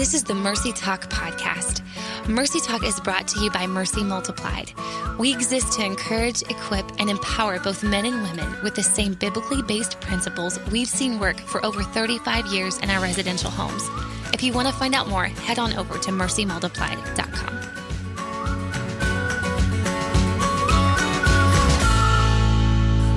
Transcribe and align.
This 0.00 0.14
is 0.14 0.24
the 0.24 0.34
Mercy 0.34 0.72
Talk 0.72 1.10
podcast. 1.10 1.82
Mercy 2.26 2.58
Talk 2.58 2.82
is 2.84 2.98
brought 3.00 3.28
to 3.28 3.40
you 3.40 3.50
by 3.50 3.66
Mercy 3.66 4.02
Multiplied. 4.02 4.72
We 5.18 5.30
exist 5.30 5.74
to 5.74 5.84
encourage, 5.84 6.40
equip, 6.40 6.90
and 6.98 7.10
empower 7.10 7.60
both 7.60 7.84
men 7.84 8.06
and 8.06 8.22
women 8.22 8.62
with 8.62 8.74
the 8.74 8.82
same 8.82 9.12
biblically 9.12 9.60
based 9.60 10.00
principles 10.00 10.58
we've 10.70 10.88
seen 10.88 11.18
work 11.18 11.38
for 11.38 11.62
over 11.66 11.82
35 11.82 12.46
years 12.46 12.78
in 12.78 12.88
our 12.88 13.02
residential 13.02 13.50
homes. 13.50 13.90
If 14.32 14.42
you 14.42 14.54
want 14.54 14.68
to 14.68 14.74
find 14.74 14.94
out 14.94 15.06
more, 15.06 15.26
head 15.26 15.58
on 15.58 15.74
over 15.74 15.98
to 15.98 16.10
mercymultiplied.com. 16.10 17.60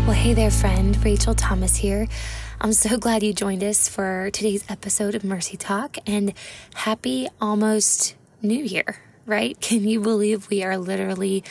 Well, 0.05 0.17
hey 0.17 0.33
there, 0.33 0.51
friend. 0.51 1.01
Rachel 1.05 1.33
Thomas 1.33 1.77
here. 1.77 2.09
I'm 2.63 2.71
so 2.71 2.97
glad 2.97 3.23
you 3.23 3.33
joined 3.33 3.61
us 3.61 3.89
for 3.89 4.29
today's 4.31 4.63
episode 4.69 5.15
of 5.15 5.25
Mercy 5.25 5.57
Talk 5.57 5.97
and 6.07 6.33
happy 6.73 7.27
almost 7.41 8.15
New 8.41 8.63
Year, 8.63 9.01
right? 9.25 9.59
Can 9.59 9.83
you 9.83 9.99
believe 9.99 10.49
we 10.49 10.63
are 10.63 10.77
literally 10.77 11.43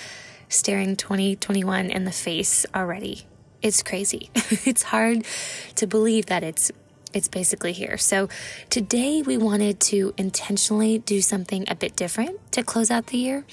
staring 0.48 0.96
2021 0.96 1.90
in 1.90 2.04
the 2.04 2.12
face 2.12 2.64
already? 2.74 3.26
It's 3.60 3.82
crazy. 3.82 4.30
it's 4.34 4.84
hard 4.84 5.26
to 5.74 5.86
believe 5.86 6.26
that 6.26 6.42
it's 6.42 6.72
it's 7.12 7.28
basically 7.28 7.74
here. 7.74 7.98
So 7.98 8.30
today 8.70 9.20
we 9.20 9.36
wanted 9.36 9.80
to 9.80 10.14
intentionally 10.16 10.96
do 10.96 11.20
something 11.20 11.66
a 11.68 11.74
bit 11.74 11.94
different 11.94 12.40
to 12.52 12.62
close 12.62 12.90
out 12.90 13.08
the 13.08 13.18
year. 13.18 13.44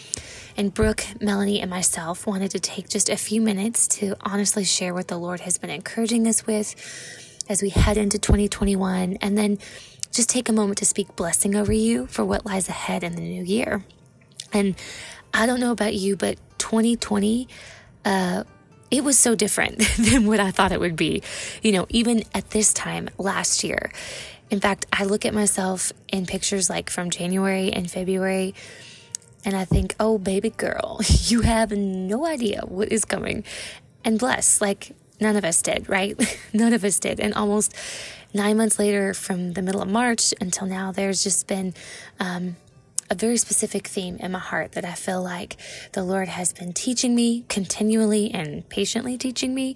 And 0.55 0.73
Brooke, 0.73 1.03
Melanie, 1.19 1.59
and 1.59 1.69
myself 1.69 2.25
wanted 2.25 2.51
to 2.51 2.61
take 2.61 2.87
just 2.87 3.09
a 3.09 3.17
few 3.17 3.41
minutes 3.41 3.85
to 3.99 4.15
honestly 4.21 4.63
share 4.63 4.93
what 4.93 5.09
the 5.09 5.17
Lord 5.17 5.41
has 5.41 5.57
been 5.57 5.69
encouraging 5.69 6.25
us 6.25 6.47
with 6.47 6.73
as 7.49 7.61
we 7.61 7.69
head 7.69 7.97
into 7.97 8.19
2021 8.19 9.17
and 9.21 9.37
then 9.37 9.57
just 10.11 10.29
take 10.29 10.47
a 10.47 10.53
moment 10.53 10.77
to 10.77 10.85
speak 10.85 11.15
blessing 11.15 11.55
over 11.55 11.73
you 11.73 12.05
for 12.07 12.23
what 12.23 12.45
lies 12.45 12.69
ahead 12.69 13.03
in 13.03 13.15
the 13.15 13.21
new 13.21 13.43
year. 13.43 13.83
And 14.53 14.75
I 15.33 15.45
don't 15.45 15.59
know 15.59 15.71
about 15.71 15.95
you, 15.95 16.15
but 16.15 16.37
2020, 16.59 17.47
uh, 18.05 18.43
it 18.91 19.03
was 19.03 19.19
so 19.19 19.35
different 19.35 19.79
than 19.97 20.27
what 20.27 20.39
I 20.39 20.51
thought 20.51 20.71
it 20.71 20.79
would 20.79 20.95
be. 20.95 21.21
You 21.61 21.71
know, 21.71 21.85
even 21.89 22.23
at 22.33 22.51
this 22.51 22.73
time 22.73 23.09
last 23.17 23.63
year. 23.63 23.91
In 24.49 24.59
fact, 24.59 24.87
I 24.91 25.03
look 25.03 25.25
at 25.25 25.33
myself 25.33 25.93
in 26.07 26.25
pictures 26.25 26.71
like 26.71 26.89
from 26.89 27.11
January 27.11 27.71
and 27.71 27.89
February, 27.89 28.55
and 29.45 29.55
I 29.55 29.63
think, 29.63 29.95
oh, 29.99 30.17
baby 30.17 30.49
girl, 30.49 30.99
you 31.07 31.41
have 31.41 31.71
no 31.71 32.25
idea 32.25 32.61
what 32.65 32.91
is 32.91 33.05
coming. 33.05 33.43
And 34.03 34.17
bless, 34.17 34.59
like, 34.59 34.95
None 35.19 35.35
of 35.35 35.43
us 35.43 35.61
did, 35.61 35.89
right? 35.89 36.17
None 36.53 36.73
of 36.73 36.83
us 36.83 36.99
did. 36.99 37.19
And 37.19 37.33
almost 37.33 37.75
nine 38.33 38.57
months 38.57 38.79
later, 38.79 39.13
from 39.13 39.53
the 39.53 39.61
middle 39.61 39.81
of 39.81 39.89
March 39.89 40.33
until 40.39 40.67
now, 40.67 40.91
there's 40.91 41.23
just 41.23 41.47
been 41.47 41.73
um, 42.19 42.55
a 43.09 43.15
very 43.15 43.37
specific 43.37 43.87
theme 43.87 44.17
in 44.17 44.31
my 44.31 44.39
heart 44.39 44.73
that 44.73 44.85
I 44.85 44.93
feel 44.93 45.21
like 45.21 45.57
the 45.93 46.03
Lord 46.03 46.27
has 46.27 46.53
been 46.53 46.73
teaching 46.73 47.15
me 47.15 47.45
continually 47.49 48.31
and 48.31 48.67
patiently 48.69 49.17
teaching 49.17 49.53
me. 49.53 49.75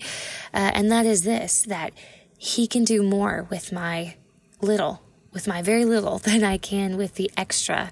Uh, 0.53 0.71
and 0.73 0.91
that 0.91 1.05
is 1.05 1.23
this 1.23 1.63
that 1.63 1.93
He 2.37 2.67
can 2.67 2.83
do 2.83 3.01
more 3.03 3.47
with 3.49 3.71
my 3.71 4.15
little, 4.61 5.01
with 5.31 5.47
my 5.47 5.61
very 5.61 5.85
little, 5.85 6.17
than 6.19 6.43
I 6.43 6.57
can 6.57 6.95
with 6.95 7.15
the 7.15 7.31
extra 7.35 7.91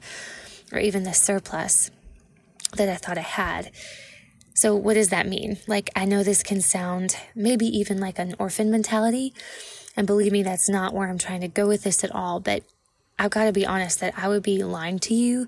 or 0.71 0.79
even 0.79 1.03
the 1.03 1.13
surplus 1.13 1.91
that 2.77 2.87
I 2.87 2.95
thought 2.95 3.17
I 3.17 3.21
had. 3.21 3.71
So, 4.61 4.75
what 4.75 4.93
does 4.93 5.09
that 5.09 5.27
mean? 5.27 5.57
Like, 5.65 5.89
I 5.95 6.05
know 6.05 6.21
this 6.21 6.43
can 6.43 6.61
sound 6.61 7.17
maybe 7.33 7.65
even 7.65 7.99
like 7.99 8.19
an 8.19 8.35
orphan 8.37 8.69
mentality. 8.69 9.33
And 9.97 10.05
believe 10.05 10.31
me, 10.31 10.43
that's 10.43 10.69
not 10.69 10.93
where 10.93 11.09
I'm 11.09 11.17
trying 11.17 11.41
to 11.41 11.47
go 11.47 11.67
with 11.67 11.81
this 11.81 12.03
at 12.03 12.13
all. 12.13 12.39
But 12.39 12.61
I've 13.17 13.31
got 13.31 13.45
to 13.45 13.51
be 13.51 13.65
honest 13.65 13.99
that 14.01 14.13
I 14.15 14.27
would 14.27 14.43
be 14.43 14.63
lying 14.63 14.99
to 14.99 15.15
you 15.15 15.47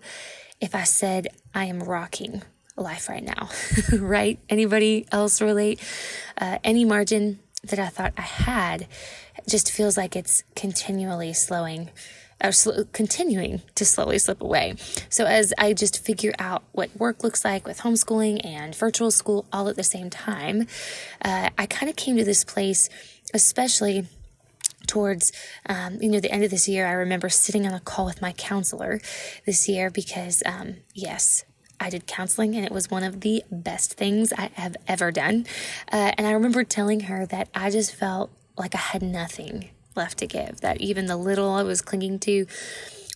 if 0.59 0.73
I 0.73 0.83
said 0.83 1.27
I 1.53 1.65
am 1.65 1.83
rocking 1.83 2.41
life 2.75 3.07
right 3.07 3.23
now, 3.23 3.49
right? 3.99 4.39
Anybody 4.49 5.05
else 5.11 5.43
relate? 5.43 5.79
Uh, 6.35 6.57
any 6.63 6.83
margin 6.83 7.37
that 7.65 7.77
I 7.77 7.89
thought 7.89 8.13
I 8.17 8.21
had 8.21 8.87
just 9.47 9.71
feels 9.71 9.95
like 9.95 10.15
it's 10.15 10.43
continually 10.55 11.33
slowing 11.33 11.91
are 12.41 12.51
sl- 12.51 12.83
continuing 12.91 13.61
to 13.75 13.85
slowly 13.85 14.19
slip 14.19 14.41
away. 14.41 14.75
So 15.09 15.25
as 15.25 15.53
I 15.57 15.73
just 15.73 16.03
figure 16.03 16.33
out 16.39 16.63
what 16.71 16.95
work 16.97 17.23
looks 17.23 17.45
like 17.45 17.65
with 17.65 17.79
homeschooling 17.79 18.45
and 18.45 18.75
virtual 18.75 19.11
school 19.11 19.45
all 19.51 19.67
at 19.69 19.75
the 19.75 19.83
same 19.83 20.09
time, 20.09 20.67
uh, 21.23 21.49
I 21.57 21.65
kind 21.65 21.89
of 21.89 21.95
came 21.95 22.17
to 22.17 22.23
this 22.23 22.43
place, 22.43 22.89
especially 23.33 24.05
towards 24.87 25.31
um, 25.67 25.97
you 26.01 26.09
know 26.09 26.19
the 26.19 26.29
end 26.29 26.43
of 26.43 26.51
this 26.51 26.67
year 26.67 26.85
i 26.85 26.91
remember 26.91 27.29
sitting 27.29 27.65
on 27.65 27.73
a 27.73 27.79
call 27.79 28.03
with 28.03 28.21
my 28.21 28.33
counselor 28.33 28.99
this 29.45 29.69
year 29.69 29.89
because 29.89 30.43
um, 30.45 30.75
yes 30.93 31.45
I 31.79 31.89
did 31.89 32.07
counseling 32.07 32.55
and 32.55 32.65
it 32.65 32.71
was 32.71 32.89
one 32.89 33.03
of 33.03 33.21
the 33.21 33.43
best 33.51 33.93
things 33.93 34.31
I 34.31 34.49
have 34.53 34.77
ever 34.87 35.11
done. 35.11 35.45
Uh, 35.91 36.13
and 36.17 36.25
I 36.25 36.31
remember 36.31 36.63
telling 36.63 37.01
her 37.01 37.25
that 37.25 37.49
I 37.53 37.69
just 37.71 37.93
felt 37.93 38.31
like 38.57 38.73
I 38.73 38.77
had 38.77 39.01
nothing 39.01 39.69
left 39.95 40.17
to 40.19 40.27
give, 40.27 40.61
that 40.61 40.81
even 40.81 41.05
the 41.05 41.17
little 41.17 41.51
I 41.51 41.63
was 41.63 41.81
clinging 41.81 42.19
to 42.19 42.45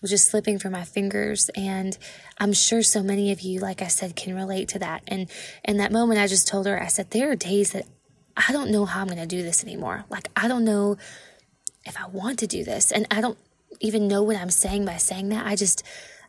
was 0.01 0.11
just 0.11 0.29
slipping 0.29 0.59
from 0.59 0.73
my 0.73 0.83
fingers. 0.83 1.49
And 1.55 1.97
I'm 2.37 2.53
sure 2.53 2.83
so 2.83 3.01
many 3.01 3.31
of 3.31 3.41
you, 3.41 3.59
like 3.59 3.81
I 3.81 3.87
said, 3.87 4.15
can 4.15 4.35
relate 4.35 4.67
to 4.69 4.79
that. 4.79 5.03
And 5.07 5.29
in 5.63 5.77
that 5.77 5.91
moment, 5.91 6.19
I 6.19 6.27
just 6.27 6.47
told 6.47 6.67
her, 6.67 6.81
I 6.81 6.87
said, 6.87 7.11
there 7.11 7.31
are 7.31 7.35
days 7.35 7.71
that 7.71 7.85
I 8.35 8.51
don't 8.51 8.71
know 8.71 8.85
how 8.85 9.01
I'm 9.01 9.07
going 9.07 9.17
to 9.17 9.25
do 9.25 9.41
this 9.41 9.63
anymore. 9.63 10.05
Like, 10.09 10.27
I 10.35 10.47
don't 10.47 10.63
know 10.63 10.97
if 11.85 11.97
I 11.99 12.07
want 12.07 12.39
to 12.39 12.47
do 12.47 12.63
this. 12.63 12.91
And 12.91 13.07
I 13.09 13.21
don't 13.21 13.37
even 13.79 14.07
know 14.07 14.23
what 14.23 14.37
I'm 14.37 14.51
saying 14.51 14.85
by 14.85 14.97
saying 14.97 15.29
that. 15.29 15.45
I 15.45 15.55
just, 15.55 15.83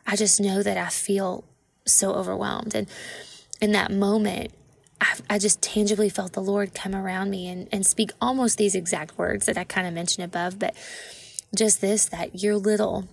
I 0.07 0.15
just 0.15 0.39
know 0.39 0.63
that 0.63 0.77
I 0.77 0.89
feel 0.89 1.43
so 1.85 2.13
overwhelmed. 2.13 2.73
And 2.73 2.87
in 3.61 3.71
that 3.73 3.91
moment, 3.91 4.51
I, 5.29 5.39
just 5.39 5.61
tangibly 5.61 6.09
felt 6.09 6.33
the 6.33 6.41
Lord 6.41 6.73
come 6.73 6.93
around 6.93 7.29
me 7.29 7.47
and, 7.47 7.69
and 7.71 7.85
speak 7.85 8.11
almost 8.19 8.57
these 8.57 8.75
exact 8.75 9.17
words 9.17 9.45
that 9.45 9.57
I 9.57 9.63
kind 9.63 9.87
of 9.87 9.93
mentioned 9.93 10.25
above, 10.25 10.59
but 10.59 10.75
just 11.55 11.81
this 11.81 12.05
that 12.09 12.41
your 12.41 12.57
little 12.57 13.07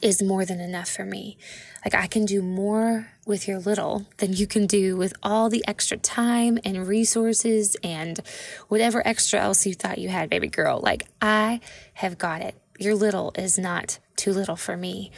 is 0.00 0.22
more 0.22 0.44
than 0.44 0.60
enough 0.60 0.88
for 0.88 1.04
me. 1.04 1.36
Like 1.84 1.94
I 1.94 2.06
can 2.06 2.24
do 2.24 2.42
more 2.42 3.08
with 3.26 3.46
your 3.46 3.58
little 3.58 4.06
than 4.18 4.32
you 4.32 4.46
can 4.46 4.66
do 4.66 4.96
with 4.96 5.12
all 5.22 5.50
the 5.50 5.64
extra 5.66 5.96
time 5.96 6.58
and 6.64 6.86
resources 6.88 7.76
and 7.82 8.20
whatever 8.68 9.06
extra 9.06 9.40
else 9.40 9.66
you 9.66 9.74
thought 9.74 9.98
you 9.98 10.08
had, 10.08 10.30
baby 10.30 10.48
girl. 10.48 10.80
Like 10.80 11.06
I 11.20 11.60
have 11.94 12.18
got 12.18 12.40
it. 12.40 12.54
Your 12.78 12.94
little 12.94 13.32
is 13.36 13.58
not 13.58 13.98
too 14.16 14.32
little 14.32 14.56
for 14.56 14.76
me. 14.76 15.12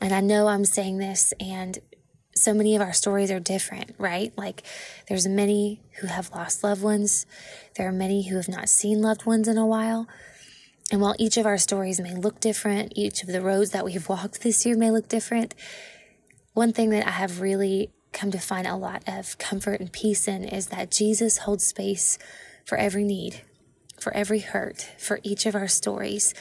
And 0.00 0.14
I 0.14 0.20
know 0.20 0.48
I'm 0.48 0.64
saying 0.64 0.98
this 0.98 1.34
and 1.40 1.78
so 2.34 2.54
many 2.54 2.76
of 2.76 2.82
our 2.82 2.92
stories 2.92 3.30
are 3.30 3.40
different, 3.40 3.94
right? 3.98 4.32
Like 4.36 4.62
there's 5.08 5.26
many 5.26 5.82
who 6.00 6.06
have 6.06 6.30
lost 6.30 6.62
loved 6.62 6.82
ones. 6.82 7.26
There 7.76 7.88
are 7.88 7.92
many 7.92 8.28
who 8.28 8.36
have 8.36 8.48
not 8.48 8.68
seen 8.68 9.02
loved 9.02 9.26
ones 9.26 9.48
in 9.48 9.58
a 9.58 9.66
while. 9.66 10.06
And 10.92 11.00
while 11.00 11.14
each 11.18 11.36
of 11.36 11.46
our 11.46 11.58
stories 11.58 12.00
may 12.00 12.14
look 12.14 12.40
different, 12.40 12.92
each 12.96 13.22
of 13.22 13.28
the 13.28 13.40
roads 13.40 13.70
that 13.70 13.84
we've 13.84 14.08
walked 14.08 14.42
this 14.42 14.64
year 14.66 14.76
may 14.76 14.90
look 14.90 15.08
different, 15.08 15.54
one 16.52 16.72
thing 16.72 16.90
that 16.90 17.06
I 17.06 17.10
have 17.10 17.40
really 17.40 17.90
come 18.12 18.30
to 18.32 18.38
find 18.38 18.66
a 18.66 18.74
lot 18.74 19.04
of 19.06 19.38
comfort 19.38 19.80
and 19.80 19.92
peace 19.92 20.26
in 20.26 20.44
is 20.44 20.66
that 20.66 20.90
Jesus 20.90 21.38
holds 21.38 21.64
space 21.64 22.18
for 22.64 22.76
every 22.76 23.04
need, 23.04 23.42
for 24.00 24.12
every 24.14 24.40
hurt, 24.40 24.90
for 24.98 25.20
each 25.22 25.46
of 25.46 25.54
our 25.54 25.68
stories. 25.68 26.34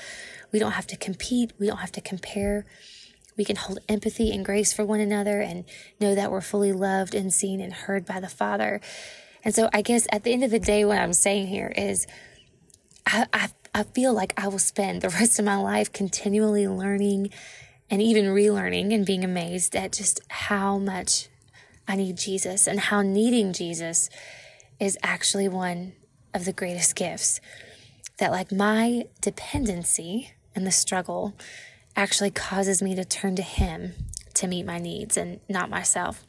We 0.52 0.58
don't 0.58 0.72
have 0.72 0.88
to 0.88 0.98
compete. 0.98 1.54
We 1.60 1.68
don't 1.68 1.78
have 1.78 1.92
to 1.92 2.02
compare. 2.02 2.66
We 3.40 3.46
can 3.46 3.56
hold 3.56 3.80
empathy 3.88 4.34
and 4.34 4.44
grace 4.44 4.74
for 4.74 4.84
one 4.84 5.00
another 5.00 5.40
and 5.40 5.64
know 5.98 6.14
that 6.14 6.30
we're 6.30 6.42
fully 6.42 6.74
loved 6.74 7.16
and 7.16 7.34
seen 7.34 7.62
and 7.62 7.72
heard 7.72 8.06
by 8.06 8.20
the 8.20 8.28
Father. 8.28 8.82
And 9.46 9.56
so 9.56 9.70
I 9.72 9.82
guess 9.82 10.06
at 10.12 10.26
the 10.26 10.34
end 10.34 10.44
of 10.44 10.52
the 10.52 10.60
day, 10.60 10.84
what 10.84 10.98
I'm 10.98 11.14
saying 11.14 11.48
here 11.48 11.72
is 11.74 12.06
I, 13.06 13.28
I, 13.32 13.48
I 13.74 13.84
feel 13.84 14.14
like 14.14 14.34
I 14.36 14.50
will 14.50 14.60
spend 14.60 15.02
the 15.02 15.08
rest 15.08 15.40
of 15.40 15.46
my 15.46 15.56
life 15.56 15.94
continually 15.94 16.68
learning 16.68 17.30
and 17.90 18.02
even 18.02 18.26
relearning 18.26 18.94
and 18.94 19.06
being 19.06 19.24
amazed 19.24 19.74
at 19.74 19.94
just 19.94 20.20
how 20.28 20.78
much 20.78 21.30
I 21.88 21.96
need 21.96 22.18
Jesus 22.18 22.68
and 22.68 22.78
how 22.78 23.02
needing 23.02 23.54
Jesus 23.54 24.10
is 24.82 24.98
actually 25.02 25.48
one 25.48 25.94
of 26.34 26.44
the 26.44 26.52
greatest 26.52 26.94
gifts. 26.98 27.40
That, 28.18 28.32
like, 28.32 28.52
my 28.52 29.06
dependency 29.22 30.34
and 30.54 30.68
the 30.68 30.72
struggle 30.72 31.38
actually 31.96 32.32
causes 32.32 32.82
me 32.82 32.96
to 32.96 33.06
turn 33.06 33.36
to 33.36 33.42
Him 33.42 33.94
to 34.36 34.48
meet 34.48 34.66
my 34.66 34.80
needs 34.80 35.18
and 35.18 35.40
not 35.50 35.70
myself. 35.70 36.24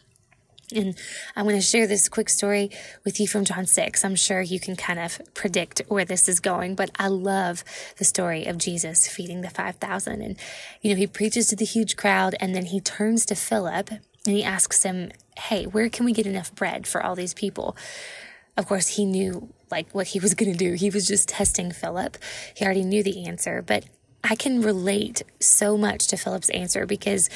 And 0.74 0.96
I'm 1.34 1.44
going 1.44 1.56
to 1.56 1.62
share 1.62 1.86
this 1.86 2.08
quick 2.08 2.28
story 2.28 2.70
with 3.04 3.18
you 3.18 3.26
from 3.26 3.44
John 3.44 3.66
6. 3.66 4.04
I'm 4.04 4.14
sure 4.14 4.40
you 4.40 4.60
can 4.60 4.76
kind 4.76 5.00
of 5.00 5.20
predict 5.34 5.82
where 5.88 6.04
this 6.04 6.28
is 6.28 6.40
going, 6.40 6.74
but 6.74 6.90
I 6.98 7.08
love 7.08 7.64
the 7.96 8.04
story 8.04 8.46
of 8.46 8.58
Jesus 8.58 9.08
feeding 9.08 9.40
the 9.40 9.50
5,000. 9.50 10.22
And, 10.22 10.36
you 10.80 10.90
know, 10.90 10.96
he 10.96 11.06
preaches 11.06 11.48
to 11.48 11.56
the 11.56 11.64
huge 11.64 11.96
crowd 11.96 12.36
and 12.40 12.54
then 12.54 12.66
he 12.66 12.80
turns 12.80 13.26
to 13.26 13.34
Philip 13.34 13.90
and 13.90 14.36
he 14.36 14.44
asks 14.44 14.82
him, 14.82 15.10
Hey, 15.36 15.64
where 15.64 15.88
can 15.88 16.04
we 16.04 16.12
get 16.12 16.26
enough 16.26 16.54
bread 16.54 16.86
for 16.86 17.02
all 17.02 17.16
these 17.16 17.34
people? 17.34 17.76
Of 18.56 18.66
course, 18.66 18.88
he 18.88 19.04
knew 19.04 19.52
like 19.70 19.92
what 19.92 20.08
he 20.08 20.20
was 20.20 20.34
going 20.34 20.52
to 20.52 20.58
do. 20.58 20.74
He 20.74 20.90
was 20.90 21.06
just 21.06 21.28
testing 21.28 21.72
Philip. 21.72 22.18
He 22.54 22.64
already 22.64 22.84
knew 22.84 23.02
the 23.02 23.26
answer, 23.26 23.62
but 23.62 23.84
I 24.22 24.34
can 24.34 24.62
relate 24.62 25.22
so 25.40 25.76
much 25.76 26.06
to 26.08 26.16
Philip's 26.16 26.50
answer 26.50 26.86
because 26.86 27.30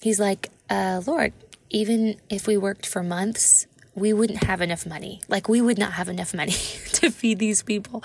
he's 0.00 0.18
like, 0.18 0.50
uh, 0.70 1.02
Lord, 1.06 1.32
even 1.70 2.16
if 2.30 2.46
we 2.46 2.56
worked 2.56 2.86
for 2.86 3.02
months, 3.02 3.66
we 3.94 4.12
wouldn't 4.12 4.44
have 4.44 4.60
enough 4.60 4.86
money. 4.86 5.20
Like, 5.28 5.48
we 5.48 5.60
would 5.60 5.78
not 5.78 5.92
have 5.94 6.08
enough 6.08 6.34
money 6.34 6.52
to 6.94 7.10
feed 7.10 7.38
these 7.38 7.62
people. 7.62 8.02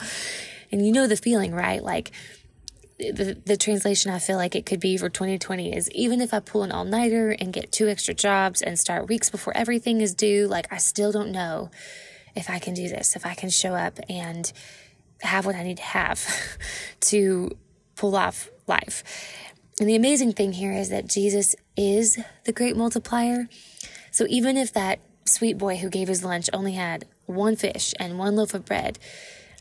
And 0.71 0.85
you 0.85 0.91
know 0.91 1.07
the 1.07 1.15
feeling, 1.15 1.53
right? 1.53 1.83
Like, 1.83 2.11
the, 2.99 3.37
the 3.45 3.55
translation 3.55 4.11
I 4.11 4.19
feel 4.19 4.35
like 4.35 4.55
it 4.55 4.65
could 4.65 4.81
be 4.81 4.97
for 4.97 5.07
2020 5.09 5.73
is 5.73 5.89
even 5.91 6.19
if 6.19 6.33
I 6.33 6.39
pull 6.39 6.63
an 6.63 6.71
all 6.71 6.83
nighter 6.83 7.31
and 7.31 7.53
get 7.53 7.71
two 7.71 7.87
extra 7.87 8.13
jobs 8.13 8.61
and 8.61 8.77
start 8.77 9.07
weeks 9.07 9.29
before 9.29 9.55
everything 9.55 10.01
is 10.01 10.13
due, 10.13 10.47
like, 10.47 10.71
I 10.71 10.77
still 10.77 11.11
don't 11.11 11.31
know 11.31 11.71
if 12.35 12.49
I 12.49 12.59
can 12.59 12.73
do 12.73 12.89
this, 12.89 13.15
if 13.15 13.25
I 13.25 13.33
can 13.33 13.49
show 13.49 13.73
up 13.73 13.99
and 14.09 14.51
have 15.21 15.45
what 15.45 15.55
I 15.55 15.63
need 15.63 15.77
to 15.77 15.83
have 15.83 16.27
to 17.01 17.57
pull 17.99 18.15
off 18.15 18.49
life. 18.65 19.03
And 19.77 19.89
the 19.89 19.95
amazing 19.95 20.31
thing 20.31 20.53
here 20.53 20.71
is 20.71 20.87
that 20.89 21.07
Jesus 21.07 21.53
is 21.75 22.17
the 22.45 22.53
great 22.53 22.77
multiplier. 22.77 23.49
So 24.09 24.25
even 24.29 24.55
if 24.55 24.71
that 24.71 24.99
sweet 25.25 25.57
boy 25.57 25.77
who 25.77 25.89
gave 25.89 26.07
his 26.07 26.23
lunch 26.23 26.49
only 26.53 26.73
had 26.73 27.05
one 27.25 27.57
fish 27.57 27.93
and 27.99 28.17
one 28.17 28.37
loaf 28.37 28.53
of 28.53 28.63
bread, 28.63 28.99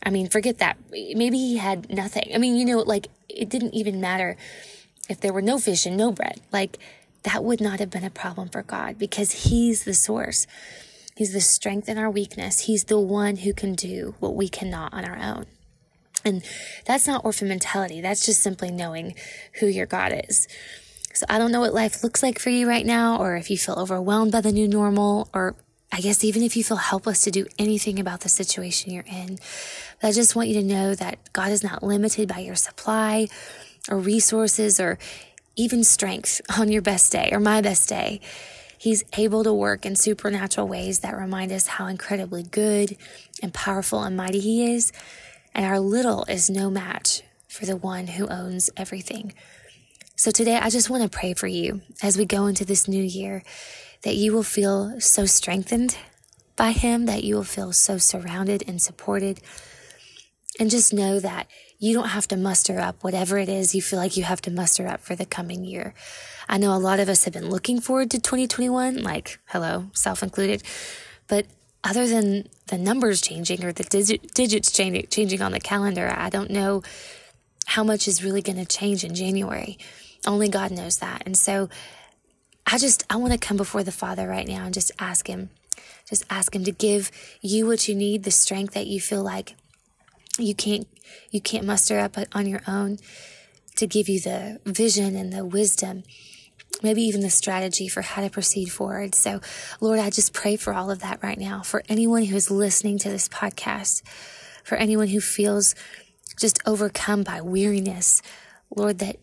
I 0.01 0.09
mean, 0.09 0.29
forget 0.29 0.59
that. 0.59 0.77
Maybe 0.89 1.37
he 1.37 1.57
had 1.57 1.89
nothing. 1.89 2.31
I 2.33 2.37
mean, 2.37 2.55
you 2.55 2.65
know, 2.65 2.79
like 2.79 3.07
it 3.27 3.49
didn't 3.49 3.73
even 3.73 3.99
matter 3.99 4.37
if 5.09 5.19
there 5.19 5.33
were 5.33 5.41
no 5.41 5.59
fish 5.59 5.85
and 5.85 5.97
no 5.97 6.13
bread. 6.13 6.39
Like 6.53 6.79
that 7.23 7.43
would 7.43 7.59
not 7.59 7.79
have 7.79 7.89
been 7.89 8.05
a 8.05 8.09
problem 8.09 8.47
for 8.47 8.63
God 8.63 8.97
because 8.97 9.49
he's 9.49 9.83
the 9.83 9.93
source. 9.93 10.47
He's 11.17 11.33
the 11.33 11.41
strength 11.41 11.89
in 11.89 11.97
our 11.97 12.09
weakness. 12.09 12.61
He's 12.61 12.85
the 12.85 12.99
one 12.99 13.35
who 13.37 13.53
can 13.53 13.75
do 13.75 14.15
what 14.19 14.33
we 14.33 14.47
cannot 14.47 14.93
on 14.93 15.03
our 15.03 15.17
own. 15.17 15.45
And 16.25 16.43
that's 16.85 17.07
not 17.07 17.23
orphan 17.23 17.47
mentality. 17.47 18.01
That's 18.01 18.25
just 18.25 18.41
simply 18.41 18.71
knowing 18.71 19.15
who 19.59 19.67
your 19.67 19.85
God 19.85 20.21
is. 20.27 20.47
So 21.13 21.25
I 21.29 21.37
don't 21.37 21.51
know 21.51 21.61
what 21.61 21.73
life 21.73 22.03
looks 22.03 22.21
like 22.21 22.39
for 22.39 22.49
you 22.49 22.67
right 22.67 22.85
now, 22.85 23.17
or 23.19 23.35
if 23.35 23.49
you 23.49 23.57
feel 23.57 23.75
overwhelmed 23.75 24.31
by 24.31 24.41
the 24.41 24.51
new 24.51 24.67
normal, 24.67 25.27
or 25.33 25.55
I 25.91 26.01
guess 26.01 26.23
even 26.23 26.43
if 26.43 26.55
you 26.55 26.63
feel 26.63 26.77
helpless 26.77 27.23
to 27.23 27.31
do 27.31 27.45
anything 27.57 27.99
about 27.99 28.21
the 28.21 28.29
situation 28.29 28.93
you're 28.93 29.03
in. 29.03 29.39
But 30.01 30.09
I 30.09 30.11
just 30.11 30.35
want 30.35 30.49
you 30.49 30.61
to 30.61 30.63
know 30.63 30.95
that 30.95 31.17
God 31.33 31.51
is 31.51 31.63
not 31.63 31.83
limited 31.83 32.29
by 32.29 32.39
your 32.39 32.55
supply 32.55 33.27
or 33.89 33.97
resources 33.97 34.79
or 34.79 34.99
even 35.55 35.83
strength 35.83 36.41
on 36.57 36.71
your 36.71 36.81
best 36.81 37.11
day 37.11 37.29
or 37.31 37.39
my 37.39 37.61
best 37.61 37.89
day. 37.89 38.21
He's 38.77 39.03
able 39.17 39.43
to 39.43 39.53
work 39.53 39.85
in 39.85 39.95
supernatural 39.97 40.67
ways 40.67 40.99
that 40.99 41.17
remind 41.17 41.51
us 41.51 41.67
how 41.67 41.87
incredibly 41.87 42.43
good 42.43 42.95
and 43.43 43.53
powerful 43.53 44.03
and 44.03 44.15
mighty 44.15 44.39
He 44.39 44.73
is 44.73 44.93
and 45.53 45.65
our 45.65 45.79
little 45.79 46.25
is 46.25 46.49
no 46.49 46.69
match 46.69 47.21
for 47.47 47.65
the 47.65 47.75
one 47.75 48.07
who 48.07 48.27
owns 48.27 48.69
everything. 48.77 49.33
So 50.15 50.31
today, 50.31 50.57
I 50.57 50.69
just 50.69 50.89
want 50.89 51.03
to 51.03 51.17
pray 51.17 51.33
for 51.33 51.47
you 51.47 51.81
as 52.03 52.17
we 52.17 52.25
go 52.25 52.47
into 52.47 52.65
this 52.65 52.87
new 52.87 53.01
year 53.01 53.43
that 54.03 54.15
you 54.15 54.33
will 54.33 54.43
feel 54.43 54.99
so 54.99 55.25
strengthened 55.25 55.97
by 56.55 56.71
Him, 56.71 57.05
that 57.05 57.23
you 57.23 57.35
will 57.35 57.43
feel 57.43 57.71
so 57.71 57.97
surrounded 57.97 58.63
and 58.67 58.81
supported. 58.81 59.41
And 60.59 60.69
just 60.69 60.93
know 60.93 61.21
that 61.21 61.47
you 61.77 61.93
don't 61.93 62.09
have 62.09 62.27
to 62.27 62.37
muster 62.37 62.79
up 62.79 63.01
whatever 63.01 63.37
it 63.37 63.47
is 63.47 63.73
you 63.73 63.81
feel 63.81 63.97
like 63.97 64.17
you 64.17 64.23
have 64.23 64.41
to 64.41 64.51
muster 64.51 64.87
up 64.87 64.99
for 64.99 65.15
the 65.15 65.25
coming 65.25 65.63
year. 65.63 65.93
I 66.49 66.57
know 66.57 66.75
a 66.75 66.77
lot 66.77 66.99
of 66.99 67.07
us 67.07 67.23
have 67.23 67.33
been 67.33 67.49
looking 67.49 67.79
forward 67.79 68.11
to 68.11 68.19
2021, 68.19 69.01
like, 69.01 69.39
hello, 69.45 69.89
self 69.93 70.21
included. 70.21 70.63
But 71.29 71.45
other 71.83 72.07
than 72.07 72.47
the 72.67 72.77
numbers 72.77 73.21
changing 73.21 73.63
or 73.63 73.71
the 73.71 73.83
digit, 73.83 74.33
digits 74.33 74.71
changing, 74.71 75.07
changing 75.07 75.41
on 75.41 75.51
the 75.51 75.59
calendar, 75.59 76.13
I 76.15 76.29
don't 76.29 76.51
know 76.51 76.83
how 77.65 77.83
much 77.83 78.07
is 78.07 78.23
really 78.23 78.41
going 78.41 78.57
to 78.57 78.65
change 78.65 79.03
in 79.03 79.15
January. 79.15 79.77
Only 80.27 80.49
God 80.49 80.71
knows 80.71 80.97
that. 80.97 81.23
And 81.25 81.37
so 81.37 81.69
I 82.65 82.77
just, 82.77 83.03
I 83.09 83.15
want 83.15 83.33
to 83.33 83.39
come 83.39 83.57
before 83.57 83.83
the 83.83 83.91
Father 83.91 84.27
right 84.27 84.47
now 84.47 84.65
and 84.65 84.73
just 84.73 84.91
ask 84.99 85.27
Him, 85.27 85.49
just 86.07 86.25
ask 86.29 86.53
Him 86.53 86.63
to 86.65 86.71
give 86.71 87.11
you 87.41 87.65
what 87.65 87.87
you 87.87 87.95
need, 87.95 88.23
the 88.23 88.31
strength 88.31 88.73
that 88.73 88.87
you 88.87 88.99
feel 88.99 89.23
like 89.23 89.55
you 90.37 90.53
can't, 90.53 90.87
you 91.31 91.41
can't 91.41 91.65
muster 91.65 91.99
up 91.99 92.17
on 92.33 92.47
your 92.47 92.61
own, 92.67 92.97
to 93.77 93.87
give 93.87 94.09
you 94.09 94.19
the 94.19 94.59
vision 94.65 95.15
and 95.15 95.31
the 95.31 95.45
wisdom 95.45 96.03
maybe 96.81 97.01
even 97.03 97.21
the 97.21 97.29
strategy 97.29 97.87
for 97.87 98.01
how 98.01 98.21
to 98.21 98.29
proceed 98.29 98.67
forward. 98.67 99.15
So, 99.15 99.41
Lord, 99.79 99.99
I 99.99 100.09
just 100.09 100.33
pray 100.33 100.55
for 100.55 100.73
all 100.73 100.91
of 100.91 100.99
that 101.01 101.21
right 101.21 101.37
now, 101.37 101.61
for 101.61 101.83
anyone 101.89 102.23
who 102.23 102.35
is 102.35 102.49
listening 102.49 102.97
to 102.99 103.09
this 103.09 103.27
podcast, 103.27 104.01
for 104.63 104.75
anyone 104.75 105.07
who 105.07 105.19
feels 105.19 105.75
just 106.39 106.59
overcome 106.65 107.23
by 107.23 107.41
weariness, 107.41 108.21
Lord, 108.75 108.99
that 108.99 109.17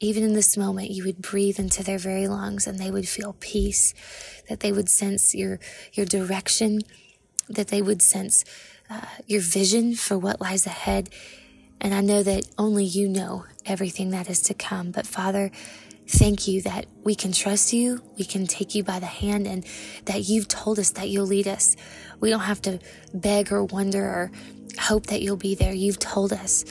even 0.00 0.22
in 0.22 0.34
this 0.34 0.56
moment, 0.56 0.90
you 0.90 1.04
would 1.04 1.22
breathe 1.22 1.58
into 1.58 1.82
their 1.82 1.98
very 1.98 2.28
lungs 2.28 2.66
and 2.66 2.78
they 2.78 2.90
would 2.90 3.08
feel 3.08 3.36
peace, 3.40 3.94
that 4.48 4.60
they 4.60 4.72
would 4.72 4.88
sense 4.88 5.34
your, 5.34 5.58
your 5.92 6.06
direction, 6.06 6.80
that 7.48 7.68
they 7.68 7.80
would 7.80 8.02
sense 8.02 8.44
uh, 8.90 9.06
your 9.26 9.40
vision 9.40 9.94
for 9.94 10.18
what 10.18 10.40
lies 10.40 10.66
ahead. 10.66 11.08
And 11.80 11.94
I 11.94 12.00
know 12.00 12.22
that 12.22 12.46
only 12.58 12.84
you 12.84 13.08
know 13.08 13.44
everything 13.64 14.10
that 14.10 14.28
is 14.28 14.40
to 14.42 14.54
come. 14.54 14.90
But 14.90 15.06
Father, 15.06 15.50
Thank 16.08 16.46
you 16.46 16.62
that 16.62 16.86
we 17.02 17.14
can 17.14 17.32
trust 17.32 17.72
you, 17.72 18.00
we 18.16 18.24
can 18.24 18.46
take 18.46 18.74
you 18.74 18.84
by 18.84 19.00
the 19.00 19.06
hand, 19.06 19.46
and 19.46 19.66
that 20.04 20.28
you've 20.28 20.46
told 20.46 20.78
us 20.78 20.90
that 20.90 21.08
you'll 21.08 21.26
lead 21.26 21.48
us. 21.48 21.76
We 22.20 22.30
don't 22.30 22.40
have 22.40 22.62
to 22.62 22.78
beg 23.12 23.52
or 23.52 23.64
wonder 23.64 24.04
or 24.04 24.30
hope 24.78 25.06
that 25.06 25.20
you'll 25.20 25.36
be 25.36 25.54
there. 25.54 25.72
You've 25.72 25.98
told 25.98 26.32
us 26.32 26.64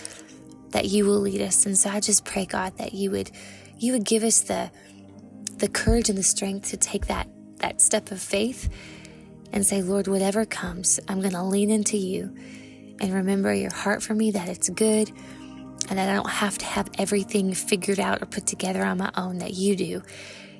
that 0.72 0.86
you 0.86 1.06
will 1.06 1.20
lead 1.20 1.42
us. 1.42 1.66
And 1.66 1.78
so 1.78 1.90
I 1.90 2.00
just 2.00 2.26
pray, 2.26 2.46
God, 2.46 2.78
that 2.78 2.94
you 2.94 3.12
would 3.12 3.32
you 3.78 3.92
would 3.92 4.06
give 4.06 4.24
us 4.24 4.42
the 4.42 4.72
the 5.58 5.68
courage 5.68 6.10
and 6.10 6.18
the 6.18 6.24
strength 6.24 6.70
to 6.70 6.78
take 6.78 7.08
that 7.08 7.28
that 7.58 7.82
step 7.82 8.12
of 8.12 8.22
faith 8.22 8.70
and 9.52 9.66
say, 9.66 9.82
Lord, 9.82 10.08
whatever 10.08 10.46
comes, 10.46 11.00
I'm 11.08 11.22
going 11.22 11.34
to 11.34 11.44
lean 11.44 11.70
into 11.70 11.98
you 11.98 12.36
and 13.00 13.14
remember 13.14 13.54
your 13.54 13.74
heart 13.74 14.04
for 14.04 14.14
me 14.14 14.32
that 14.32 14.48
it's 14.50 14.70
good 14.70 15.12
and 15.90 16.00
that 16.00 16.10
I 16.10 16.16
don't 16.16 16.30
have 16.30 16.58
to 16.60 16.66
have 16.66 16.90
everything 16.98 17.54
figured 17.54 18.00
out 18.00 18.22
or 18.22 18.26
put 18.26 18.48
together 18.48 18.84
on 18.84 18.98
my 18.98 19.12
own 19.16 19.38
that 19.40 19.54
you 19.54 19.76
do. 19.76 20.02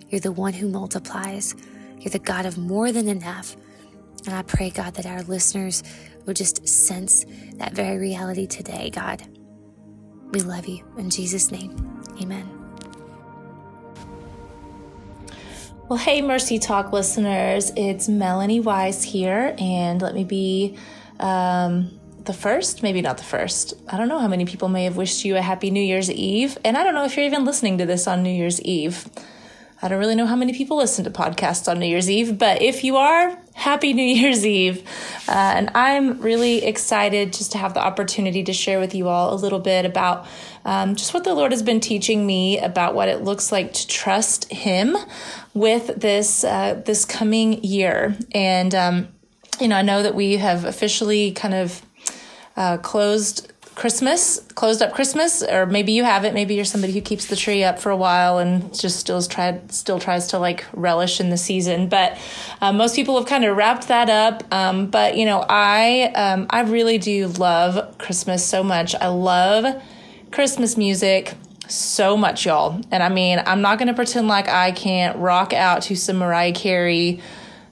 You're 0.10 0.22
the 0.22 0.32
one 0.32 0.54
who 0.54 0.70
multiplies. 0.70 1.56
You're 2.00 2.12
the 2.12 2.20
God 2.20 2.46
of 2.46 2.58
more 2.58 2.92
than 2.92 3.08
enough. 3.08 3.56
And 4.26 4.36
I 4.36 4.42
pray, 4.42 4.70
God, 4.70 4.96
that 4.96 5.06
our 5.06 5.24
listeners 5.24 5.84
will 6.26 6.34
just 6.34 6.68
sense 6.68 7.26
that 7.56 7.74
very 7.74 7.98
reality 7.98 8.48
today, 8.48 8.90
God. 8.90 9.24
We 10.32 10.42
love 10.42 10.68
you. 10.68 10.84
In 10.98 11.10
Jesus' 11.10 11.52
name, 11.52 12.02
amen. 12.22 12.50
Well, 15.88 16.00
hey, 16.00 16.24
Mercy 16.24 16.58
Talk 16.58 16.92
listeners, 16.92 17.72
it's 17.76 18.10
Melanie 18.10 18.60
Wise 18.60 19.04
here, 19.04 19.56
and 19.60 20.02
let 20.02 20.16
me 20.16 20.24
be 20.24 20.78
um, 21.20 22.00
the 22.26 22.34
first, 22.34 22.84
maybe 22.84 23.02
not 23.02 23.18
the 23.18 23.24
first. 23.24 23.74
I 23.88 23.98
don't 23.98 24.08
know 24.08 24.20
how 24.20 24.28
many 24.28 24.46
people 24.46 24.70
may 24.70 24.86
have 24.86 24.98
wished 24.98 25.26
you 25.26 25.36
a 25.38 25.42
happy 25.42 25.72
New 25.72 25.82
Year's 25.82 26.12
Eve. 26.12 26.58
And 26.64 26.78
I 26.78 26.84
don't 26.84 26.94
know 26.94 27.06
if 27.06 27.16
you're 27.16 27.26
even 27.26 27.46
listening 27.46 27.78
to 27.78 27.86
this 27.86 28.08
on 28.08 28.24
New 28.24 28.32
Year's 28.32 28.62
Eve. 28.62 29.08
I 29.82 29.88
don't 29.88 30.00
really 30.00 30.16
know 30.16 30.26
how 30.26 30.36
many 30.36 30.54
people 30.54 30.78
listen 30.78 31.04
to 31.04 31.12
podcasts 31.12 31.68
on 31.68 31.80
New 31.80 31.86
Year's 31.86 32.10
Eve, 32.10 32.40
but 32.40 32.62
if 32.62 32.84
you 32.84 32.96
are, 32.96 33.38
happy 33.54 33.94
New 33.94 34.04
Year's 34.04 34.46
Eve. 34.46 34.84
Uh, 35.28 35.32
and 35.32 35.70
I'm 35.76 36.20
really 36.22 36.66
excited 36.66 37.34
just 37.34 37.52
to 37.52 37.58
have 37.58 37.74
the 37.74 37.82
opportunity 37.82 38.44
to 38.44 38.54
share 38.54 38.80
with 38.80 38.96
you 38.96 39.08
all 39.08 39.34
a 39.34 39.36
little 39.36 39.60
bit 39.60 39.86
about 39.86 40.28
um, 40.64 40.96
just 40.96 41.14
what 41.14 41.24
the 41.24 41.34
Lord 41.34 41.52
has 41.52 41.62
been 41.62 41.80
teaching 41.80 42.26
me 42.26 42.58
about 42.58 42.96
what 42.96 43.10
it 43.10 43.22
looks 43.22 43.52
like 43.52 43.74
to 43.74 43.88
trust 43.88 44.52
Him 44.52 44.98
with 45.54 46.00
this 46.00 46.44
uh, 46.44 46.82
this 46.86 47.06
coming 47.06 47.64
year. 47.64 48.18
And 48.32 48.74
um, 48.74 49.08
you 49.60 49.68
know, 49.68 49.76
I 49.76 49.82
know 49.84 50.04
that 50.04 50.16
we 50.16 50.38
have 50.38 50.66
officially 50.66 51.32
kind 51.32 51.54
of 51.54 51.85
uh, 52.58 52.78
closed 52.78 53.52
Christmas, 53.76 54.40
closed 54.56 54.82
up 54.82 54.94
Christmas, 54.94 55.44
or 55.44 55.66
maybe 55.66 55.92
you 55.92 56.06
have 56.06 56.24
it. 56.24 56.34
Maybe 56.34 56.56
you're 56.56 56.64
somebody 56.64 56.94
who 56.94 57.02
keeps 57.02 57.26
the 57.26 57.36
tree 57.36 57.64
up 57.64 57.78
for 57.78 57.90
a 57.90 57.98
while 57.98 58.38
and 58.38 58.74
just 58.74 58.98
still 58.98 59.22
tried, 59.22 59.70
still 59.74 60.00
tries 60.00 60.28
to 60.28 60.40
like 60.40 60.66
relish 60.74 61.20
in 61.20 61.30
the 61.30 61.38
season. 61.38 61.90
But 61.90 62.18
uh, 62.62 62.72
most 62.72 62.96
people 62.96 63.18
have 63.18 63.28
kind 63.28 63.44
of 63.44 63.58
wrapped 63.58 63.90
that 63.90 64.10
up. 64.10 64.44
Um, 64.54 64.88
but 64.88 65.18
you 65.18 65.26
know, 65.26 65.46
I 65.50 66.12
um, 66.16 66.48
I 66.50 66.62
really 66.62 66.98
do 66.98 67.28
love 67.28 67.98
Christmas 67.98 68.46
so 68.46 68.64
much. 68.64 68.96
I 68.96 69.08
love 69.08 69.82
Christmas 70.32 70.78
music 70.78 71.34
so 71.68 72.16
much, 72.16 72.46
y'all. 72.46 72.80
And 72.92 73.04
I 73.04 73.10
mean, 73.10 73.42
I'm 73.46 73.62
not 73.62 73.78
going 73.78 73.88
to 73.90 73.94
pretend 73.94 74.30
like 74.30 74.48
I 74.48 74.72
can't 74.72 75.18
rock 75.18 75.52
out 75.52 75.82
to 75.84 75.96
some 75.96 76.18
Mariah 76.18 76.54
Carey 76.54 77.20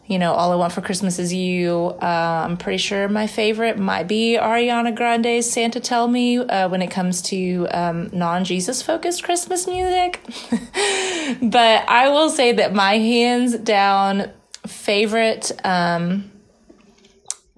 you 0.06 0.20
know, 0.20 0.34
All 0.34 0.52
I 0.52 0.56
Want 0.56 0.74
for 0.74 0.82
Christmas 0.82 1.18
Is 1.18 1.34
You. 1.34 1.96
Uh, 2.02 2.46
I'm 2.46 2.58
pretty 2.58 2.78
sure 2.78 3.08
my 3.08 3.28
favorite 3.28 3.78
might 3.80 4.08
be 4.08 4.38
Ariana 4.40 4.94
Grande's 4.94 5.50
Santa 5.50 5.80
Tell 5.80 6.08
Me 6.08 6.40
uh, 6.40 6.68
when 6.68 6.82
it 6.82 6.92
comes 6.92 7.22
to 7.24 7.68
um, 7.72 8.10
non 8.12 8.44
Jesus 8.44 8.82
focused 8.82 9.24
Christmas 9.24 9.66
music. 9.66 10.20
but 11.42 11.88
I 11.88 12.10
will 12.10 12.30
say 12.30 12.52
that 12.52 12.74
my 12.74 12.98
hands 12.98 13.58
down 13.58 14.30
favorite 14.68 15.52
um, 15.64 16.30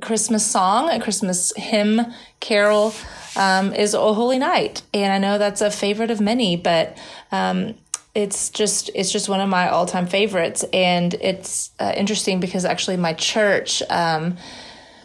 Christmas 0.01 0.45
song, 0.45 0.89
a 0.89 0.99
Christmas 0.99 1.51
hymn, 1.57 2.13
carol, 2.39 2.93
um, 3.35 3.73
is 3.73 3.95
"O 3.95 4.13
Holy 4.13 4.37
Night," 4.37 4.83
and 4.93 5.11
I 5.11 5.17
know 5.17 5.39
that's 5.39 5.61
a 5.61 5.71
favorite 5.71 6.11
of 6.11 6.21
many, 6.21 6.55
but 6.55 6.95
um, 7.31 7.73
it's 8.15 8.49
just 8.49 8.89
it's 8.95 9.11
just 9.11 9.27
one 9.27 9.41
of 9.41 9.49
my 9.49 9.67
all 9.67 9.85
time 9.85 10.07
favorites, 10.07 10.63
and 10.73 11.13
it's 11.15 11.71
uh, 11.79 11.93
interesting 11.95 12.39
because 12.39 12.65
actually 12.65 12.97
my 12.97 13.13
church. 13.13 13.83
Um, 13.89 14.37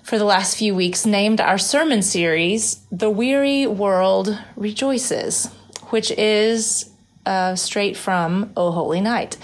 for 0.02 0.19
the 0.19 0.25
last 0.25 0.57
few 0.57 0.75
weeks, 0.75 1.07
named 1.07 1.40
our 1.40 1.59
sermon 1.59 2.02
series 2.02 2.81
"The 2.90 3.11
Weary 3.11 3.67
World 3.67 4.37
Rejoices," 4.57 5.47
which 5.90 6.11
is 6.12 6.90
uh, 7.26 7.55
straight 7.57 7.97
from 7.97 8.52
"O 8.57 8.71
Holy 8.71 9.00
Night." 9.00 9.37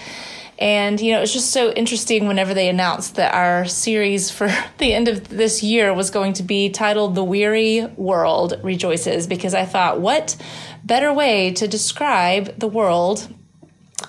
And, 0.59 0.99
you 0.99 1.11
know, 1.11 1.21
it's 1.21 1.33
just 1.33 1.51
so 1.51 1.71
interesting 1.71 2.27
whenever 2.27 2.55
they 2.55 2.67
announced 2.67 3.15
that 3.15 3.33
our 3.33 3.65
series 3.65 4.31
for 4.31 4.47
the 4.79 4.93
end 4.93 5.07
of 5.07 5.29
this 5.29 5.61
year 5.61 5.93
was 5.93 6.09
going 6.09 6.33
to 6.33 6.43
be 6.43 6.69
titled 6.69 7.13
The 7.15 7.23
Weary 7.23 7.85
World 7.95 8.59
Rejoices, 8.63 9.27
because 9.27 9.53
I 9.53 9.65
thought, 9.65 10.01
what 10.01 10.35
better 10.83 11.13
way 11.13 11.51
to 11.53 11.67
describe 11.67 12.59
the 12.59 12.67
world, 12.67 13.31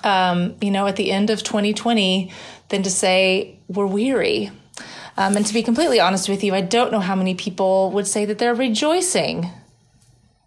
um, 0.03 0.55
you 0.61 0.71
know, 0.71 0.87
at 0.87 0.95
the 0.95 1.11
end 1.11 1.29
of 1.29 1.43
2020 1.43 2.31
than 2.69 2.83
to 2.83 2.89
say 2.89 3.59
we're 3.67 3.85
weary? 3.85 4.51
Um, 5.17 5.35
and 5.35 5.45
to 5.45 5.53
be 5.53 5.63
completely 5.63 5.99
honest 5.99 6.29
with 6.29 6.43
you, 6.43 6.55
I 6.55 6.61
don't 6.61 6.91
know 6.91 7.01
how 7.01 7.15
many 7.15 7.35
people 7.35 7.91
would 7.91 8.07
say 8.07 8.25
that 8.25 8.37
they're 8.37 8.55
rejoicing 8.55 9.49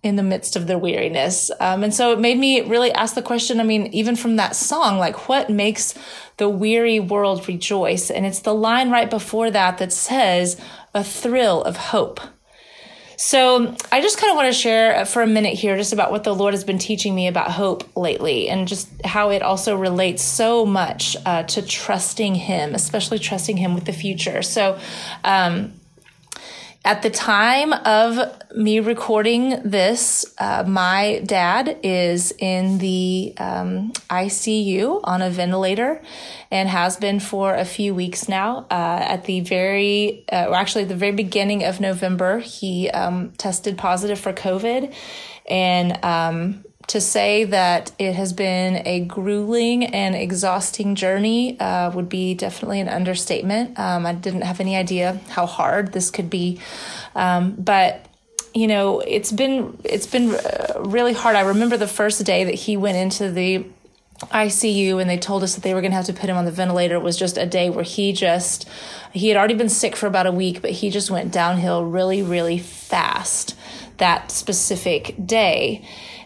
in 0.03 0.17
the 0.17 0.23
midst 0.23 0.57
of 0.57 0.67
their 0.67 0.79
weariness. 0.79 1.51
Um, 1.61 1.85
and 1.85 1.95
so 1.95 2.13
it 2.13 2.19
made 2.19 2.39
me 2.39 2.63
really 2.63 2.91
ask 2.93 3.15
the 3.15 3.23
question 3.23 3.61
I 3.61 3.65
mean, 3.65 3.87
even 3.89 4.17
from 4.17 4.37
that 4.37 4.57
song, 4.57 4.99
like 4.99 5.29
what 5.29 5.49
makes 5.49 5.95
the 6.39 6.49
weary 6.49 6.99
world 6.99 7.47
rejoice? 7.47 8.11
And 8.11 8.27
it's 8.27 8.41
the 8.41 8.55
line 8.55 8.91
right 8.91 9.09
before 9.09 9.51
that 9.51 9.79
that 9.79 9.93
says, 9.93 10.61
a 10.95 11.05
thrill 11.05 11.63
of 11.63 11.77
hope. 11.77 12.21
So 13.25 13.77
I 13.93 14.01
just 14.01 14.19
kind 14.19 14.33
of 14.33 14.37
want 14.37 14.49
to 14.49 14.53
share 14.53 15.07
for 15.07 15.23
a 15.23 15.29
minute 15.29 15.55
here 15.55 15.77
just 15.77 15.93
about 15.93 16.11
what 16.11 16.25
the 16.25 16.35
Lord 16.35 16.55
has 16.55 16.65
been 16.65 16.79
teaching 16.79 17.15
me 17.15 17.29
about 17.29 17.53
hope 17.53 17.85
lately 17.97 18.49
and 18.49 18.67
just 18.67 18.89
how 19.05 19.31
it 19.31 19.43
also 19.43 19.77
relates 19.77 20.25
so 20.25 20.67
much 20.67 21.17
uh, 21.25 21.45
to 21.45 21.63
trusting 21.63 22.35
Him, 22.35 22.75
especially 22.75 23.21
trusting 23.21 23.59
Him 23.59 23.77
with 23.77 23.85
the 23.85 23.93
future. 23.93 24.43
So, 24.43 24.77
um, 25.23 25.73
at 26.85 27.03
the 27.03 27.11
time 27.11 27.73
of 27.73 28.19
me 28.57 28.81
recording 28.81 29.63
this, 29.65 30.25
uh, 30.39 30.65
my 30.67 31.23
dad 31.25 31.79
is 31.85 32.33
in 32.39 32.79
the 32.79 33.35
um, 33.39 33.93
ICU 34.11 35.01
on 35.05 35.23
a 35.23 35.31
ventilator 35.31 36.03
and 36.51 36.69
has 36.69 36.97
been 36.97 37.21
for 37.21 37.55
a 37.55 37.65
few 37.65 37.95
weeks 37.95 38.29
now. 38.29 38.67
Uh, 38.69 38.99
at 39.01 39.25
the 39.27 39.41
very, 39.41 40.25
uh, 40.33 40.53
actually, 40.53 40.85
the 40.85 40.97
very 40.97 41.13
beginning 41.13 41.63
of 41.63 41.79
November, 41.79 42.41
he 42.41 42.91
um, 42.91 43.31
tested 43.39 43.79
positive 43.79 44.19
for 44.19 44.33
COVID. 44.33 44.93
And 45.49 46.05
um, 46.05 46.65
to 46.93 47.01
say 47.01 47.45
that 47.45 47.91
it 47.99 48.13
has 48.13 48.35
been 48.35 48.87
a 48.87 49.01
grueling 49.01 49.83
and 49.83 50.15
exhausting 50.15 50.95
journey 50.95 51.59
uh, 51.59 51.91
would 51.91 52.11
be 52.11 52.35
definitely 52.35 52.81
an 52.81 52.89
understatement. 52.91 53.79
Um, 53.79 54.05
I 54.05 54.13
didn't 54.13 54.43
have 54.43 54.61
any 54.61 54.77
idea 54.77 55.19
how 55.31 55.47
hard 55.47 55.95
this 55.95 56.11
could 56.11 56.29
be, 56.29 56.61
um, 57.15 57.53
but 57.53 58.05
you 58.53 58.67
know, 58.67 59.01
it's 59.01 59.33
been 59.33 59.79
it's 59.85 60.07
been 60.07 60.35
uh, 60.35 60.83
really 60.85 61.15
hard. 61.15 61.35
I 61.35 61.41
remember 61.41 61.79
the 61.79 61.89
first 61.89 62.23
day 62.27 62.45
that 62.45 62.55
he 62.55 62.77
went 62.77 62.99
into 62.99 63.31
the 63.31 63.65
ICU 64.25 65.01
and 65.01 65.09
they 65.09 65.17
told 65.17 65.43
us 65.43 65.55
that 65.55 65.63
they 65.63 65.73
were 65.73 65.81
going 65.81 65.93
to 65.93 65.97
have 65.97 66.05
to 66.05 66.13
put 66.13 66.29
him 66.29 66.37
on 66.37 66.45
the 66.45 66.53
ventilator. 66.53 66.97
It 66.97 67.03
was 67.03 67.17
just 67.17 67.39
a 67.39 67.47
day 67.47 67.71
where 67.71 67.85
he 67.85 68.13
just 68.13 68.69
he 69.15 69.29
had 69.29 69.39
already 69.39 69.55
been 69.55 69.71
sick 69.71 69.97
for 69.97 70.07
about 70.07 70.27
a 70.27 70.33
week, 70.33 70.61
but 70.61 70.73
he 70.73 70.91
just 70.91 71.11
went 71.11 71.33
downhill 71.33 71.87
really, 71.87 72.21
really 72.21 72.59
fast 72.59 73.57
that 73.97 74.31
specific 74.31 75.15
day. 75.25 75.83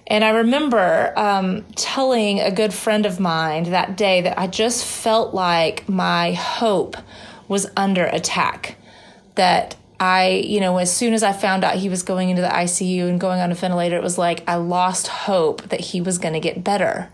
And 0.08 0.25
I 0.25 0.30
remember 0.30 1.12
um, 1.16 1.64
telling 1.75 2.40
a 2.40 2.50
good 2.50 2.72
friend 2.72 3.06
of 3.06 3.18
mine 3.18 3.64
that 3.70 3.96
day 3.96 4.20
that 4.22 4.38
I 4.38 4.46
just 4.46 4.84
felt 4.84 5.34
like 5.34 5.88
my 5.88 6.32
hope 6.32 6.96
was 7.48 7.66
under 7.76 8.04
attack. 8.04 8.76
That 9.34 9.76
I, 9.98 10.44
you 10.46 10.60
know, 10.60 10.78
as 10.78 10.94
soon 10.94 11.12
as 11.12 11.22
I 11.22 11.32
found 11.32 11.64
out 11.64 11.76
he 11.76 11.88
was 11.88 12.02
going 12.02 12.30
into 12.30 12.42
the 12.42 12.48
ICU 12.48 13.08
and 13.08 13.20
going 13.20 13.40
on 13.40 13.50
a 13.50 13.54
ventilator, 13.54 13.96
it 13.96 14.02
was 14.02 14.18
like 14.18 14.48
I 14.48 14.56
lost 14.56 15.08
hope 15.08 15.62
that 15.70 15.80
he 15.80 16.00
was 16.00 16.18
going 16.18 16.34
to 16.34 16.40
get 16.40 16.62
better 16.62 17.10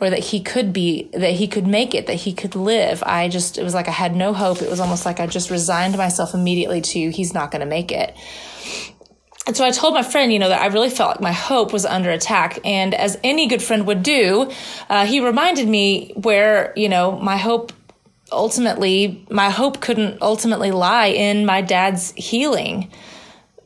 or 0.00 0.10
that 0.10 0.18
he 0.18 0.40
could 0.40 0.72
be, 0.72 1.08
that 1.12 1.34
he 1.34 1.46
could 1.46 1.66
make 1.66 1.94
it, 1.94 2.06
that 2.06 2.14
he 2.14 2.32
could 2.32 2.56
live. 2.56 3.02
I 3.06 3.28
just, 3.28 3.58
it 3.58 3.62
was 3.62 3.74
like 3.74 3.86
I 3.86 3.92
had 3.92 4.16
no 4.16 4.32
hope. 4.32 4.60
It 4.60 4.68
was 4.68 4.80
almost 4.80 5.06
like 5.06 5.20
I 5.20 5.26
just 5.26 5.50
resigned 5.50 5.96
myself 5.96 6.34
immediately 6.34 6.80
to 6.80 7.10
he's 7.10 7.32
not 7.32 7.52
going 7.52 7.60
to 7.60 7.66
make 7.66 7.92
it. 7.92 8.16
And 9.46 9.56
so 9.56 9.64
I 9.64 9.70
told 9.70 9.94
my 9.94 10.02
friend, 10.02 10.32
you 10.32 10.38
know, 10.38 10.48
that 10.48 10.62
I 10.62 10.66
really 10.66 10.90
felt 10.90 11.10
like 11.10 11.20
my 11.20 11.32
hope 11.32 11.72
was 11.72 11.84
under 11.84 12.10
attack. 12.10 12.58
And 12.64 12.94
as 12.94 13.18
any 13.22 13.46
good 13.46 13.62
friend 13.62 13.86
would 13.86 14.02
do, 14.02 14.50
uh, 14.88 15.04
he 15.04 15.20
reminded 15.20 15.68
me 15.68 16.12
where, 16.16 16.72
you 16.76 16.88
know, 16.88 17.12
my 17.12 17.36
hope 17.36 17.72
ultimately, 18.32 19.24
my 19.30 19.50
hope 19.50 19.80
couldn't 19.80 20.22
ultimately 20.22 20.70
lie 20.70 21.08
in 21.08 21.44
my 21.44 21.60
dad's 21.60 22.12
healing, 22.12 22.90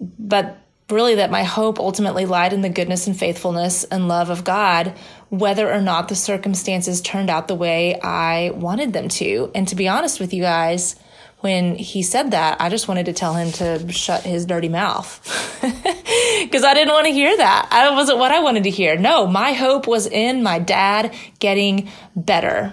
but 0.01 0.59
really 0.91 1.17
that 1.17 1.31
my 1.31 1.45
hope 1.45 1.79
ultimately 1.79 2.25
lied 2.27 2.53
in 2.53 2.63
the 2.63 2.69
goodness 2.69 3.07
and 3.07 3.19
faithfulness 3.19 3.85
and 3.85 4.09
love 4.09 4.31
of 4.31 4.43
God, 4.43 4.95
whether 5.29 5.71
or 5.73 5.81
not 5.81 6.09
the 6.09 6.15
circumstances 6.15 7.01
turned 7.01 7.31
out 7.31 7.47
the 7.47 7.55
way 7.55 8.01
I 8.01 8.51
wanted 8.55 8.93
them 8.93 9.09
to. 9.11 9.51
And 9.55 9.69
to 9.69 9.77
be 9.77 9.87
honest 9.87 10.19
with 10.19 10.33
you 10.33 10.43
guys, 10.43 10.97
when 11.41 11.77
he 11.77 12.03
said 12.03 12.33
that, 12.33 12.61
I 12.61 12.69
just 12.69 12.89
wanted 12.89 13.07
to 13.07 13.13
tell 13.13 13.35
him 13.35 13.53
to 13.53 13.93
shut 13.93 14.25
his 14.25 14.45
dirty 14.45 14.69
mouth 14.69 15.21
because 16.43 16.65
I 16.65 16.75
didn't 16.75 16.93
want 16.93 17.07
to 17.07 17.13
hear 17.13 17.37
that. 17.37 17.69
I 17.71 17.91
wasn't 17.95 18.19
what 18.19 18.33
I 18.33 18.41
wanted 18.41 18.65
to 18.65 18.71
hear. 18.71 18.97
No, 18.97 19.27
my 19.27 19.53
hope 19.53 19.87
was 19.87 20.07
in 20.07 20.43
my 20.43 20.59
dad 20.59 21.15
getting 21.39 21.91
better. 22.17 22.73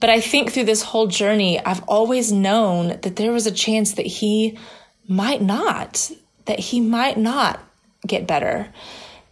But 0.00 0.10
I 0.10 0.20
think 0.20 0.52
through 0.52 0.64
this 0.64 0.82
whole 0.82 1.06
journey, 1.06 1.64
I've 1.64 1.82
always 1.84 2.32
known 2.32 2.88
that 2.88 3.16
there 3.16 3.32
was 3.32 3.46
a 3.46 3.52
chance 3.52 3.92
that 3.92 4.06
he 4.06 4.58
might 5.06 5.42
not, 5.42 6.10
that 6.46 6.58
he 6.58 6.80
might 6.80 7.18
not 7.18 7.60
get 8.06 8.26
better. 8.26 8.68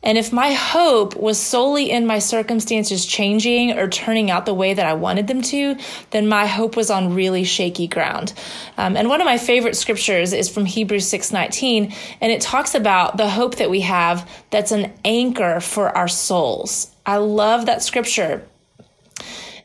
And 0.02 0.18
if 0.18 0.32
my 0.32 0.52
hope 0.52 1.14
was 1.16 1.38
solely 1.38 1.90
in 1.90 2.06
my 2.06 2.18
circumstances 2.18 3.06
changing 3.06 3.78
or 3.78 3.88
turning 3.88 4.30
out 4.30 4.46
the 4.46 4.54
way 4.54 4.74
that 4.74 4.86
I 4.86 4.94
wanted 4.94 5.26
them 5.28 5.42
to, 5.42 5.76
then 6.10 6.26
my 6.26 6.46
hope 6.46 6.76
was 6.76 6.90
on 6.90 7.14
really 7.14 7.44
shaky 7.44 7.86
ground. 7.86 8.32
Um, 8.76 8.96
and 8.96 9.08
one 9.08 9.20
of 9.20 9.24
my 9.24 9.38
favorite 9.38 9.76
scriptures 9.76 10.32
is 10.32 10.48
from 10.48 10.66
Hebrews 10.66 11.08
6:19, 11.08 11.92
and 12.20 12.32
it 12.32 12.40
talks 12.40 12.74
about 12.74 13.16
the 13.16 13.30
hope 13.30 13.56
that 13.56 13.70
we 13.70 13.80
have 13.82 14.28
that's 14.50 14.72
an 14.72 14.92
anchor 15.04 15.60
for 15.60 15.96
our 15.96 16.08
souls. 16.08 16.88
I 17.06 17.16
love 17.16 17.66
that 17.66 17.82
scripture 17.82 18.44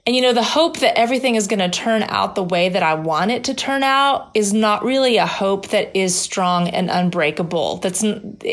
and 0.07 0.15
you 0.15 0.21
know, 0.21 0.31
the 0.31 0.41
hope 0.41 0.79
that 0.79 0.97
everything 0.97 1.35
is 1.35 1.47
going 1.47 1.59
to 1.59 1.67
turn 1.67 2.01
out 2.01 2.35
the 2.35 2.43
way 2.43 2.69
that 2.69 2.81
I 2.81 2.93
want 2.93 3.29
it 3.29 3.43
to 3.43 3.53
turn 3.53 3.83
out 3.83 4.31
is 4.33 4.53
not 4.53 4.85
really 4.85 5.17
a 5.17 5.25
hope 5.25 5.67
that 5.71 5.97
is 5.97 6.15
strong 6.15 6.69
and 6.69 6.89
unbreakable. 6.89 7.79
That's 7.79 8.05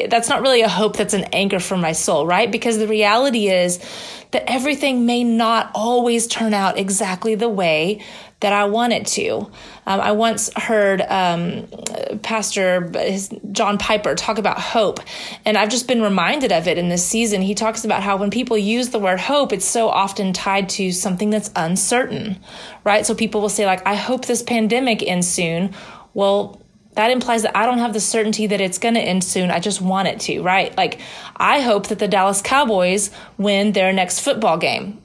that's 0.08 0.28
not 0.28 0.42
really 0.42 0.62
a 0.62 0.68
hope 0.68 0.96
that's 0.96 1.14
an 1.14 1.22
anchor 1.32 1.60
for 1.60 1.76
my 1.76 1.92
soul, 1.92 2.26
right? 2.26 2.50
Because 2.50 2.78
the 2.78 2.88
reality 2.88 3.46
is 3.46 3.78
that 4.32 4.50
everything 4.50 5.06
may 5.06 5.22
not 5.22 5.70
always 5.76 6.26
turn 6.26 6.54
out 6.54 6.76
exactly 6.76 7.36
the 7.36 7.48
way 7.48 8.02
that 8.44 8.52
I 8.52 8.66
want 8.66 8.92
it 8.92 9.06
to. 9.06 9.50
Um, 9.86 10.00
I 10.02 10.12
once 10.12 10.52
heard 10.54 11.00
um, 11.00 11.66
Pastor 12.20 12.92
John 13.52 13.78
Piper 13.78 14.14
talk 14.14 14.36
about 14.36 14.60
hope, 14.60 15.00
and 15.46 15.56
I've 15.56 15.70
just 15.70 15.88
been 15.88 16.02
reminded 16.02 16.52
of 16.52 16.68
it 16.68 16.76
in 16.76 16.90
this 16.90 17.02
season. 17.02 17.40
He 17.40 17.54
talks 17.54 17.86
about 17.86 18.02
how 18.02 18.18
when 18.18 18.30
people 18.30 18.58
use 18.58 18.90
the 18.90 18.98
word 18.98 19.18
hope, 19.18 19.54
it's 19.54 19.64
so 19.64 19.88
often 19.88 20.34
tied 20.34 20.68
to 20.70 20.92
something 20.92 21.30
that's 21.30 21.50
uncertain, 21.56 22.38
right? 22.84 23.06
So 23.06 23.14
people 23.14 23.40
will 23.40 23.48
say, 23.48 23.64
like, 23.64 23.86
I 23.86 23.94
hope 23.94 24.26
this 24.26 24.42
pandemic 24.42 25.02
ends 25.02 25.26
soon. 25.26 25.72
Well, 26.12 26.60
that 26.96 27.10
implies 27.10 27.44
that 27.44 27.56
I 27.56 27.64
don't 27.64 27.78
have 27.78 27.94
the 27.94 28.00
certainty 28.00 28.46
that 28.48 28.60
it's 28.60 28.76
going 28.76 28.94
to 28.94 29.00
end 29.00 29.24
soon. 29.24 29.50
I 29.50 29.58
just 29.58 29.80
want 29.80 30.08
it 30.08 30.20
to, 30.20 30.42
right? 30.42 30.76
Like, 30.76 31.00
I 31.34 31.62
hope 31.62 31.86
that 31.86 31.98
the 31.98 32.08
Dallas 32.08 32.42
Cowboys 32.42 33.10
win 33.38 33.72
their 33.72 33.94
next 33.94 34.20
football 34.20 34.58
game. 34.58 35.00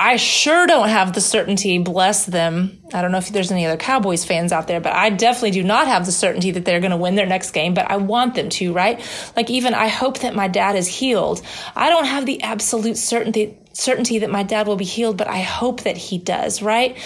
I 0.00 0.14
sure 0.14 0.64
don't 0.68 0.88
have 0.88 1.12
the 1.12 1.20
certainty, 1.20 1.76
bless 1.78 2.24
them. 2.24 2.78
I 2.94 3.02
don't 3.02 3.10
know 3.10 3.18
if 3.18 3.30
there's 3.30 3.50
any 3.50 3.66
other 3.66 3.76
Cowboys 3.76 4.24
fans 4.24 4.52
out 4.52 4.68
there, 4.68 4.80
but 4.80 4.92
I 4.92 5.10
definitely 5.10 5.50
do 5.50 5.64
not 5.64 5.88
have 5.88 6.06
the 6.06 6.12
certainty 6.12 6.52
that 6.52 6.64
they're 6.64 6.78
going 6.78 6.92
to 6.92 6.96
win 6.96 7.16
their 7.16 7.26
next 7.26 7.50
game, 7.50 7.74
but 7.74 7.90
I 7.90 7.96
want 7.96 8.36
them 8.36 8.48
to, 8.48 8.72
right? 8.72 9.00
Like 9.34 9.50
even 9.50 9.74
I 9.74 9.88
hope 9.88 10.20
that 10.20 10.36
my 10.36 10.46
dad 10.46 10.76
is 10.76 10.86
healed. 10.86 11.42
I 11.74 11.90
don't 11.90 12.04
have 12.04 12.26
the 12.26 12.42
absolute 12.42 12.96
certainty 12.96 13.58
certainty 13.72 14.20
that 14.20 14.30
my 14.30 14.42
dad 14.42 14.66
will 14.66 14.76
be 14.76 14.84
healed, 14.84 15.16
but 15.16 15.28
I 15.28 15.40
hope 15.40 15.82
that 15.82 15.96
he 15.96 16.18
does, 16.18 16.62
right? 16.62 16.96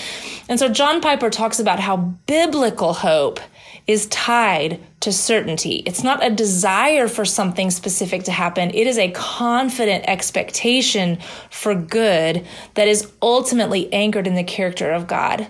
And 0.48 0.58
so 0.58 0.68
John 0.68 1.00
Piper 1.00 1.28
talks 1.28 1.60
about 1.60 1.80
how 1.80 1.96
biblical 1.96 2.94
hope 2.94 3.40
is 3.86 4.06
tied 4.06 4.80
to 5.00 5.12
certainty. 5.12 5.82
It's 5.86 6.04
not 6.04 6.24
a 6.24 6.30
desire 6.30 7.08
for 7.08 7.24
something 7.24 7.70
specific 7.70 8.24
to 8.24 8.32
happen. 8.32 8.70
It 8.70 8.86
is 8.86 8.98
a 8.98 9.10
confident 9.10 10.04
expectation 10.06 11.18
for 11.50 11.74
good 11.74 12.46
that 12.74 12.88
is 12.88 13.10
ultimately 13.20 13.92
anchored 13.92 14.26
in 14.26 14.34
the 14.34 14.44
character 14.44 14.90
of 14.90 15.06
God. 15.06 15.48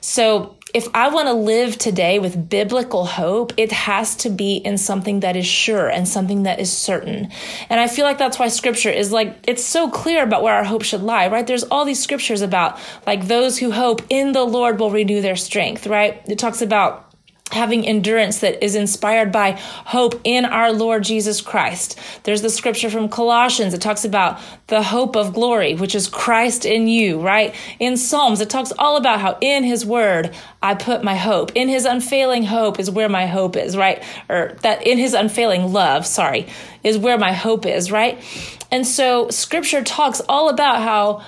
So 0.00 0.56
if 0.74 0.86
I 0.94 1.08
want 1.08 1.28
to 1.28 1.32
live 1.32 1.78
today 1.78 2.18
with 2.18 2.48
biblical 2.48 3.06
hope, 3.06 3.54
it 3.56 3.72
has 3.72 4.16
to 4.16 4.30
be 4.30 4.56
in 4.56 4.76
something 4.76 5.20
that 5.20 5.34
is 5.34 5.46
sure 5.46 5.88
and 5.88 6.06
something 6.06 6.42
that 6.42 6.60
is 6.60 6.70
certain. 6.70 7.30
And 7.70 7.80
I 7.80 7.88
feel 7.88 8.04
like 8.04 8.18
that's 8.18 8.38
why 8.38 8.48
scripture 8.48 8.90
is 8.90 9.10
like, 9.10 9.36
it's 9.48 9.64
so 9.64 9.90
clear 9.90 10.22
about 10.22 10.42
where 10.42 10.54
our 10.54 10.64
hope 10.64 10.82
should 10.82 11.02
lie, 11.02 11.28
right? 11.28 11.46
There's 11.46 11.64
all 11.64 11.84
these 11.84 12.02
scriptures 12.02 12.42
about 12.42 12.78
like 13.06 13.28
those 13.28 13.58
who 13.58 13.70
hope 13.70 14.02
in 14.10 14.32
the 14.32 14.44
Lord 14.44 14.78
will 14.78 14.90
renew 14.90 15.22
their 15.22 15.36
strength, 15.36 15.86
right? 15.86 16.22
It 16.28 16.38
talks 16.38 16.60
about 16.60 17.07
having 17.50 17.86
endurance 17.86 18.40
that 18.40 18.62
is 18.62 18.74
inspired 18.74 19.32
by 19.32 19.52
hope 19.86 20.20
in 20.24 20.44
our 20.44 20.72
Lord 20.72 21.04
Jesus 21.04 21.40
Christ. 21.40 21.98
There's 22.24 22.42
the 22.42 22.50
scripture 22.50 22.90
from 22.90 23.08
Colossians. 23.08 23.74
It 23.74 23.80
talks 23.80 24.04
about 24.04 24.40
the 24.66 24.82
hope 24.82 25.16
of 25.16 25.32
glory, 25.32 25.74
which 25.74 25.94
is 25.94 26.08
Christ 26.08 26.64
in 26.64 26.88
you, 26.88 27.20
right? 27.20 27.54
In 27.78 27.96
Psalms, 27.96 28.40
it 28.40 28.50
talks 28.50 28.72
all 28.78 28.96
about 28.96 29.20
how 29.20 29.38
in 29.40 29.64
his 29.64 29.84
word 29.86 30.34
I 30.62 30.74
put 30.74 31.02
my 31.02 31.14
hope. 31.14 31.52
In 31.54 31.68
his 31.68 31.84
unfailing 31.84 32.44
hope 32.44 32.78
is 32.78 32.90
where 32.90 33.08
my 33.08 33.26
hope 33.26 33.56
is, 33.56 33.76
right? 33.76 34.02
Or 34.28 34.56
that 34.62 34.86
in 34.86 34.98
his 34.98 35.14
unfailing 35.14 35.72
love, 35.72 36.06
sorry, 36.06 36.48
is 36.84 36.98
where 36.98 37.18
my 37.18 37.32
hope 37.32 37.64
is, 37.64 37.90
right? 37.90 38.22
And 38.70 38.86
so 38.86 39.30
scripture 39.30 39.82
talks 39.82 40.20
all 40.28 40.48
about 40.50 40.82
how 40.82 41.24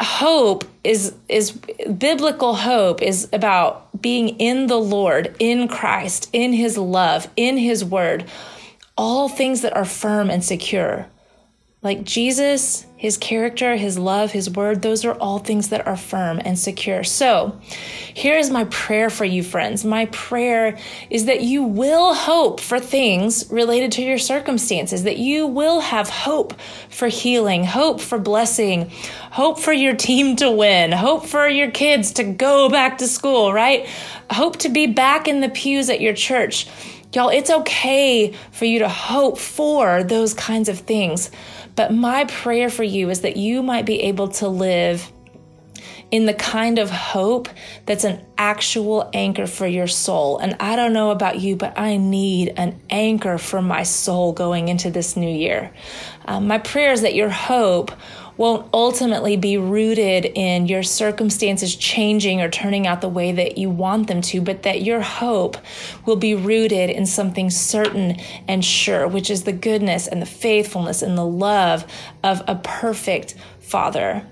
hope 0.00 0.64
is 0.84 1.14
is 1.28 1.52
biblical 1.52 2.54
hope 2.54 3.02
is 3.02 3.28
about 3.32 4.00
being 4.00 4.30
in 4.40 4.66
the 4.66 4.78
Lord, 4.78 5.34
in 5.38 5.68
Christ, 5.68 6.30
in 6.32 6.52
his 6.52 6.78
love, 6.78 7.28
in 7.36 7.56
his 7.56 7.84
word. 7.84 8.24
All 8.96 9.28
things 9.28 9.62
that 9.62 9.76
are 9.76 9.84
firm 9.84 10.30
and 10.30 10.44
secure. 10.44 11.06
Like 11.80 12.02
Jesus, 12.02 12.86
his 12.96 13.16
character, 13.16 13.76
his 13.76 13.96
love, 13.96 14.32
his 14.32 14.50
word, 14.50 14.82
those 14.82 15.04
are 15.04 15.14
all 15.14 15.38
things 15.38 15.68
that 15.68 15.86
are 15.86 15.96
firm 15.96 16.40
and 16.44 16.58
secure. 16.58 17.04
So, 17.04 17.60
here 18.12 18.36
is 18.36 18.50
my 18.50 18.64
prayer 18.64 19.08
for 19.10 19.24
you, 19.24 19.44
friends. 19.44 19.84
My 19.84 20.06
prayer 20.06 20.76
is 21.08 21.26
that 21.26 21.42
you 21.42 21.62
will 21.62 22.14
hope 22.14 22.58
for 22.58 22.80
things 22.80 23.48
related 23.52 23.92
to 23.92 24.02
your 24.02 24.18
circumstances, 24.18 25.04
that 25.04 25.18
you 25.18 25.46
will 25.46 25.78
have 25.78 26.08
hope 26.08 26.52
for 26.90 27.06
healing, 27.06 27.62
hope 27.62 28.00
for 28.00 28.18
blessing, 28.18 28.90
hope 29.30 29.60
for 29.60 29.72
your 29.72 29.94
team 29.94 30.34
to 30.34 30.50
win, 30.50 30.90
hope 30.90 31.26
for 31.26 31.46
your 31.46 31.70
kids 31.70 32.10
to 32.14 32.24
go 32.24 32.68
back 32.68 32.98
to 32.98 33.06
school, 33.06 33.52
right? 33.52 33.86
Hope 34.32 34.56
to 34.56 34.68
be 34.68 34.88
back 34.88 35.28
in 35.28 35.40
the 35.40 35.48
pews 35.48 35.88
at 35.90 36.00
your 36.00 36.12
church. 36.12 36.66
Y'all, 37.14 37.30
it's 37.30 37.50
okay 37.50 38.34
for 38.52 38.66
you 38.66 38.80
to 38.80 38.88
hope 38.88 39.38
for 39.38 40.04
those 40.04 40.34
kinds 40.34 40.68
of 40.68 40.78
things. 40.80 41.30
But 41.74 41.92
my 41.92 42.24
prayer 42.26 42.68
for 42.68 42.82
you 42.82 43.08
is 43.08 43.22
that 43.22 43.36
you 43.36 43.62
might 43.62 43.86
be 43.86 44.02
able 44.02 44.28
to 44.28 44.48
live 44.48 45.10
in 46.10 46.26
the 46.26 46.34
kind 46.34 46.78
of 46.78 46.90
hope 46.90 47.48
that's 47.86 48.04
an 48.04 48.24
actual 48.38 49.10
anchor 49.12 49.46
for 49.46 49.66
your 49.66 49.86
soul. 49.86 50.38
And 50.38 50.56
I 50.60 50.74
don't 50.76 50.92
know 50.92 51.10
about 51.10 51.38
you, 51.40 51.56
but 51.56 51.78
I 51.78 51.98
need 51.98 52.54
an 52.56 52.80
anchor 52.88 53.38
for 53.38 53.60
my 53.60 53.82
soul 53.82 54.32
going 54.32 54.68
into 54.68 54.90
this 54.90 55.16
new 55.16 55.30
year. 55.30 55.72
Um, 56.26 56.46
my 56.46 56.58
prayer 56.58 56.92
is 56.92 57.02
that 57.02 57.14
your 57.14 57.30
hope 57.30 57.90
won't 58.38 58.66
ultimately 58.72 59.36
be 59.36 59.58
rooted 59.58 60.24
in 60.24 60.66
your 60.66 60.82
circumstances 60.82 61.76
changing 61.76 62.40
or 62.40 62.48
turning 62.48 62.86
out 62.86 63.02
the 63.02 63.08
way 63.08 63.32
that 63.32 63.58
you 63.58 63.68
want 63.68 64.06
them 64.06 64.22
to, 64.22 64.40
but 64.40 64.62
that 64.62 64.80
your 64.80 65.02
hope 65.02 65.58
will 66.06 66.16
be 66.16 66.34
rooted 66.34 66.88
in 66.88 67.04
something 67.04 67.50
certain 67.50 68.16
and 68.46 68.64
sure, 68.64 69.06
which 69.06 69.28
is 69.28 69.42
the 69.42 69.52
goodness 69.52 70.06
and 70.06 70.22
the 70.22 70.26
faithfulness 70.26 71.02
and 71.02 71.18
the 71.18 71.26
love 71.26 71.84
of 72.22 72.40
a 72.46 72.54
perfect 72.54 73.34
Father 73.58 74.24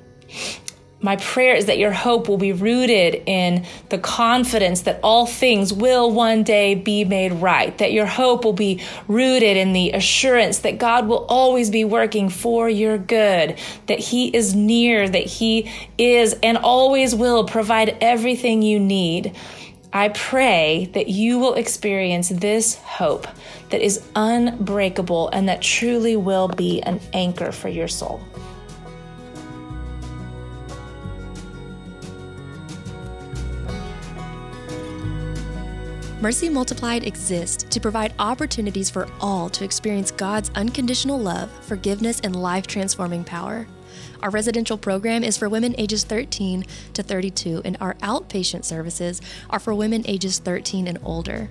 my 1.07 1.15
prayer 1.15 1.55
is 1.55 1.67
that 1.67 1.79
your 1.79 1.93
hope 1.93 2.29
will 2.29 2.37
be 2.37 2.53
rooted 2.53 3.23
in 3.27 3.65
the 3.91 3.99
confidence 3.99 4.81
that 4.83 4.99
all 5.05 5.25
things 5.25 5.73
will 5.73 6.11
one 6.11 6.43
day 6.43 6.75
be 6.75 7.05
made 7.05 7.31
right, 7.35 7.79
that 7.79 7.93
your 7.93 8.07
hope 8.07 8.45
will 8.45 8.53
be 8.53 8.83
rooted 9.07 9.57
in 9.57 9.73
the 9.73 9.93
assurance 9.93 10.59
that 10.59 10.79
God 10.79 11.07
will 11.07 11.25
always 11.29 11.71
be 11.71 11.85
working 11.85 12.29
for 12.29 12.69
your 12.69 12.99
good, 12.99 13.57
that 13.87 14.01
He 14.01 14.37
is 14.37 14.57
near, 14.57 15.09
that 15.09 15.27
He 15.27 15.71
is 15.97 16.35
and 16.43 16.59
always 16.59 17.15
will 17.15 17.45
provide 17.45 17.97
everything 18.01 18.63
you 18.63 18.81
need. 18.81 19.37
I 19.93 20.09
pray 20.09 20.91
that 20.95 21.07
you 21.07 21.39
will 21.39 21.55
experience 21.55 22.31
this 22.31 22.75
hope 22.83 23.29
that 23.71 23.81
is 23.81 24.03
unbreakable 24.17 25.29
and 25.29 25.49
that 25.49 25.63
truly 25.63 26.17
will 26.17 26.49
be 26.49 26.83
an 26.83 27.01
anchor 27.13 27.53
for 27.53 27.69
your 27.69 27.87
soul. 27.87 28.21
Mercy 36.27 36.49
Multiplied 36.49 37.07
exists 37.07 37.63
to 37.71 37.79
provide 37.79 38.13
opportunities 38.19 38.91
for 38.91 39.07
all 39.21 39.49
to 39.51 39.63
experience 39.63 40.11
God's 40.11 40.51
unconditional 40.57 41.21
love, 41.21 41.49
forgiveness, 41.65 42.19
and 42.25 42.35
life 42.35 42.67
transforming 42.67 43.23
power. 43.23 43.69
Our 44.25 44.31
residential 44.31 44.77
program 44.77 45.23
is 45.23 45.37
for 45.37 45.49
women 45.49 45.77
ages 45.79 46.03
13 46.03 46.65
to 46.95 47.03
32, 47.05 47.63
and 47.65 47.77
our 47.81 47.95
outpatient 48.03 48.65
services 48.65 49.23
are 49.51 49.61
for 49.61 49.73
women 49.73 50.03
ages 50.09 50.41
13 50.41 50.89
and 50.89 50.99
older. 51.05 51.49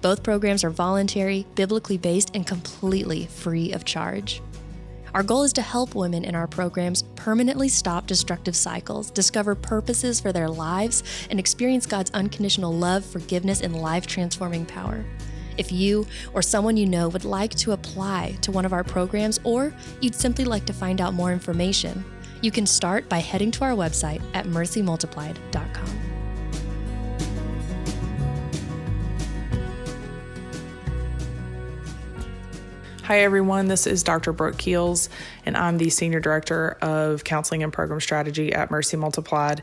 Both 0.00 0.24
programs 0.24 0.64
are 0.64 0.70
voluntary, 0.70 1.46
biblically 1.54 1.96
based, 1.96 2.34
and 2.34 2.44
completely 2.44 3.26
free 3.26 3.70
of 3.70 3.84
charge. 3.84 4.42
Our 5.14 5.22
goal 5.22 5.42
is 5.42 5.52
to 5.54 5.62
help 5.62 5.94
women 5.94 6.24
in 6.24 6.34
our 6.34 6.46
programs 6.46 7.02
permanently 7.16 7.68
stop 7.68 8.06
destructive 8.06 8.54
cycles, 8.54 9.10
discover 9.10 9.54
purposes 9.54 10.20
for 10.20 10.32
their 10.32 10.48
lives, 10.48 11.02
and 11.30 11.38
experience 11.38 11.86
God's 11.86 12.10
unconditional 12.12 12.72
love, 12.72 13.04
forgiveness, 13.04 13.60
and 13.60 13.74
life 13.80 14.06
transforming 14.06 14.64
power. 14.64 15.04
If 15.58 15.72
you 15.72 16.06
or 16.32 16.42
someone 16.42 16.76
you 16.76 16.86
know 16.86 17.08
would 17.08 17.24
like 17.24 17.54
to 17.56 17.72
apply 17.72 18.36
to 18.42 18.52
one 18.52 18.64
of 18.64 18.72
our 18.72 18.84
programs, 18.84 19.40
or 19.44 19.74
you'd 20.00 20.14
simply 20.14 20.44
like 20.44 20.64
to 20.66 20.72
find 20.72 21.00
out 21.00 21.12
more 21.12 21.32
information, 21.32 22.04
you 22.40 22.50
can 22.50 22.66
start 22.66 23.08
by 23.08 23.18
heading 23.18 23.50
to 23.52 23.64
our 23.64 23.72
website 23.72 24.22
at 24.34 24.46
mercymultiplied.com. 24.46 25.99
Hi, 33.10 33.22
everyone. 33.22 33.66
This 33.66 33.88
is 33.88 34.04
Dr. 34.04 34.32
Brooke 34.32 34.56
Keels, 34.56 35.08
and 35.44 35.56
I'm 35.56 35.78
the 35.78 35.90
Senior 35.90 36.20
Director 36.20 36.78
of 36.80 37.24
Counseling 37.24 37.64
and 37.64 37.72
Program 37.72 37.98
Strategy 37.98 38.52
at 38.52 38.70
Mercy 38.70 38.96
Multiplied. 38.96 39.62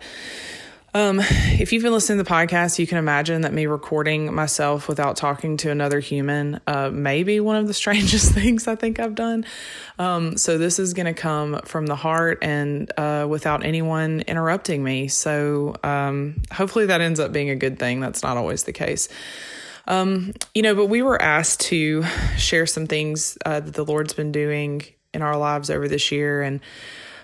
Um, 0.93 1.21
if 1.21 1.71
you've 1.71 1.81
been 1.81 1.93
listening 1.93 2.17
to 2.17 2.25
the 2.25 2.29
podcast, 2.29 2.77
you 2.77 2.86
can 2.86 2.97
imagine 2.97 3.43
that 3.43 3.53
me 3.53 3.65
recording 3.65 4.36
myself 4.36 4.89
without 4.89 5.15
talking 5.15 5.55
to 5.55 5.71
another 5.71 6.01
human 6.01 6.60
uh, 6.67 6.89
may 6.89 7.23
be 7.23 7.39
one 7.39 7.55
of 7.55 7.67
the 7.67 7.73
strangest 7.83 8.33
things 8.33 8.67
I 8.67 8.75
think 8.75 8.99
I've 8.99 9.15
done. 9.15 9.45
Um, 9.97 10.36
so, 10.36 10.57
this 10.57 10.77
is 10.77 10.93
going 10.93 11.05
to 11.05 11.13
come 11.13 11.62
from 11.63 11.86
the 11.86 11.95
heart 11.95 12.39
and 12.41 12.91
uh, 12.97 13.27
without 13.29 13.63
anyone 13.63 14.25
interrupting 14.27 14.83
me. 14.83 15.07
So, 15.07 15.73
um, 15.86 16.41
hopefully, 16.51 16.88
that 16.88 16.99
ends 16.99 17.21
up 17.21 17.31
being 17.31 17.49
a 17.49 17.55
good 17.55 17.79
thing. 17.79 18.01
That's 18.01 18.23
not 18.23 18.36
always 18.36 18.63
the 18.63 18.73
case. 18.73 19.07
Um, 19.88 20.34
you 20.54 20.62
know, 20.62 20.76
but 20.76 20.88
we 20.88 21.02
were 21.02 21.21
asked 21.21 21.62
to 21.62 22.04
share 22.38 22.65
some 22.65 22.88
things 22.88 23.38
uh, 23.45 23.62
that 23.62 23.73
the 23.73 23.86
Lord's 23.86 24.13
been 24.13 24.32
doing 24.32 24.84
in 25.13 25.21
our 25.21 25.38
lives 25.38 25.69
over 25.69 25.88
this 25.88 26.12
year, 26.12 26.41
and 26.41 26.60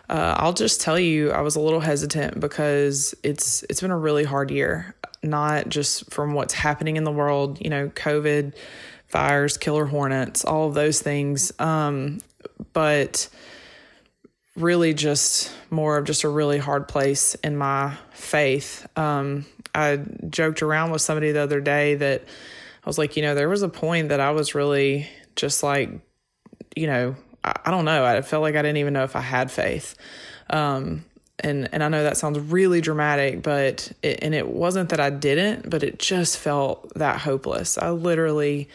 uh, 0.09 0.35
I'll 0.37 0.53
just 0.53 0.81
tell 0.81 0.97
you, 0.97 1.31
I 1.31 1.41
was 1.41 1.55
a 1.55 1.59
little 1.59 1.79
hesitant 1.79 2.39
because 2.39 3.15
it's 3.23 3.63
it's 3.63 3.81
been 3.81 3.91
a 3.91 3.97
really 3.97 4.23
hard 4.23 4.51
year. 4.51 4.95
Not 5.21 5.69
just 5.69 6.11
from 6.11 6.33
what's 6.33 6.53
happening 6.53 6.97
in 6.97 7.05
the 7.05 7.11
world, 7.11 7.59
you 7.61 7.69
know, 7.69 7.87
COVID, 7.89 8.53
fires, 9.07 9.57
killer 9.57 9.85
hornets, 9.85 10.43
all 10.43 10.67
of 10.67 10.73
those 10.73 11.01
things, 11.01 11.51
um, 11.59 12.19
but 12.73 13.29
really 14.55 14.93
just 14.93 15.51
more 15.69 15.97
of 15.97 16.05
just 16.05 16.23
a 16.23 16.29
really 16.29 16.57
hard 16.57 16.87
place 16.87 17.35
in 17.35 17.55
my 17.55 17.95
faith. 18.11 18.85
Um, 18.97 19.45
I 19.75 19.99
joked 20.29 20.61
around 20.61 20.91
with 20.91 21.01
somebody 21.01 21.31
the 21.31 21.41
other 21.41 21.61
day 21.61 21.95
that 21.95 22.23
I 22.83 22.89
was 22.89 22.97
like, 22.97 23.15
you 23.15 23.23
know, 23.23 23.35
there 23.35 23.49
was 23.49 23.61
a 23.61 23.69
point 23.69 24.09
that 24.09 24.19
I 24.19 24.31
was 24.31 24.55
really 24.55 25.07
just 25.35 25.63
like, 25.63 25.89
you 26.75 26.87
know, 26.87 27.15
I, 27.43 27.53
I 27.65 27.71
don't 27.71 27.85
know. 27.85 28.03
I 28.05 28.21
felt 28.21 28.41
like 28.41 28.55
I 28.55 28.61
didn't 28.61 28.77
even 28.77 28.93
know 28.93 29.03
if 29.03 29.15
I 29.15 29.21
had 29.21 29.51
faith. 29.51 29.95
Um, 30.49 31.05
and 31.39 31.69
and 31.73 31.83
I 31.83 31.89
know 31.89 32.03
that 32.03 32.17
sounds 32.17 32.39
really 32.39 32.81
dramatic, 32.81 33.41
but 33.41 33.91
it, 34.03 34.19
and 34.21 34.35
it 34.35 34.47
wasn't 34.47 34.89
that 34.89 34.99
I 34.99 35.09
didn't, 35.09 35.69
but 35.69 35.83
it 35.83 35.99
just 35.99 36.37
felt 36.37 36.93
that 36.95 37.19
hopeless. 37.19 37.77
I 37.77 37.89
literally 37.89 38.69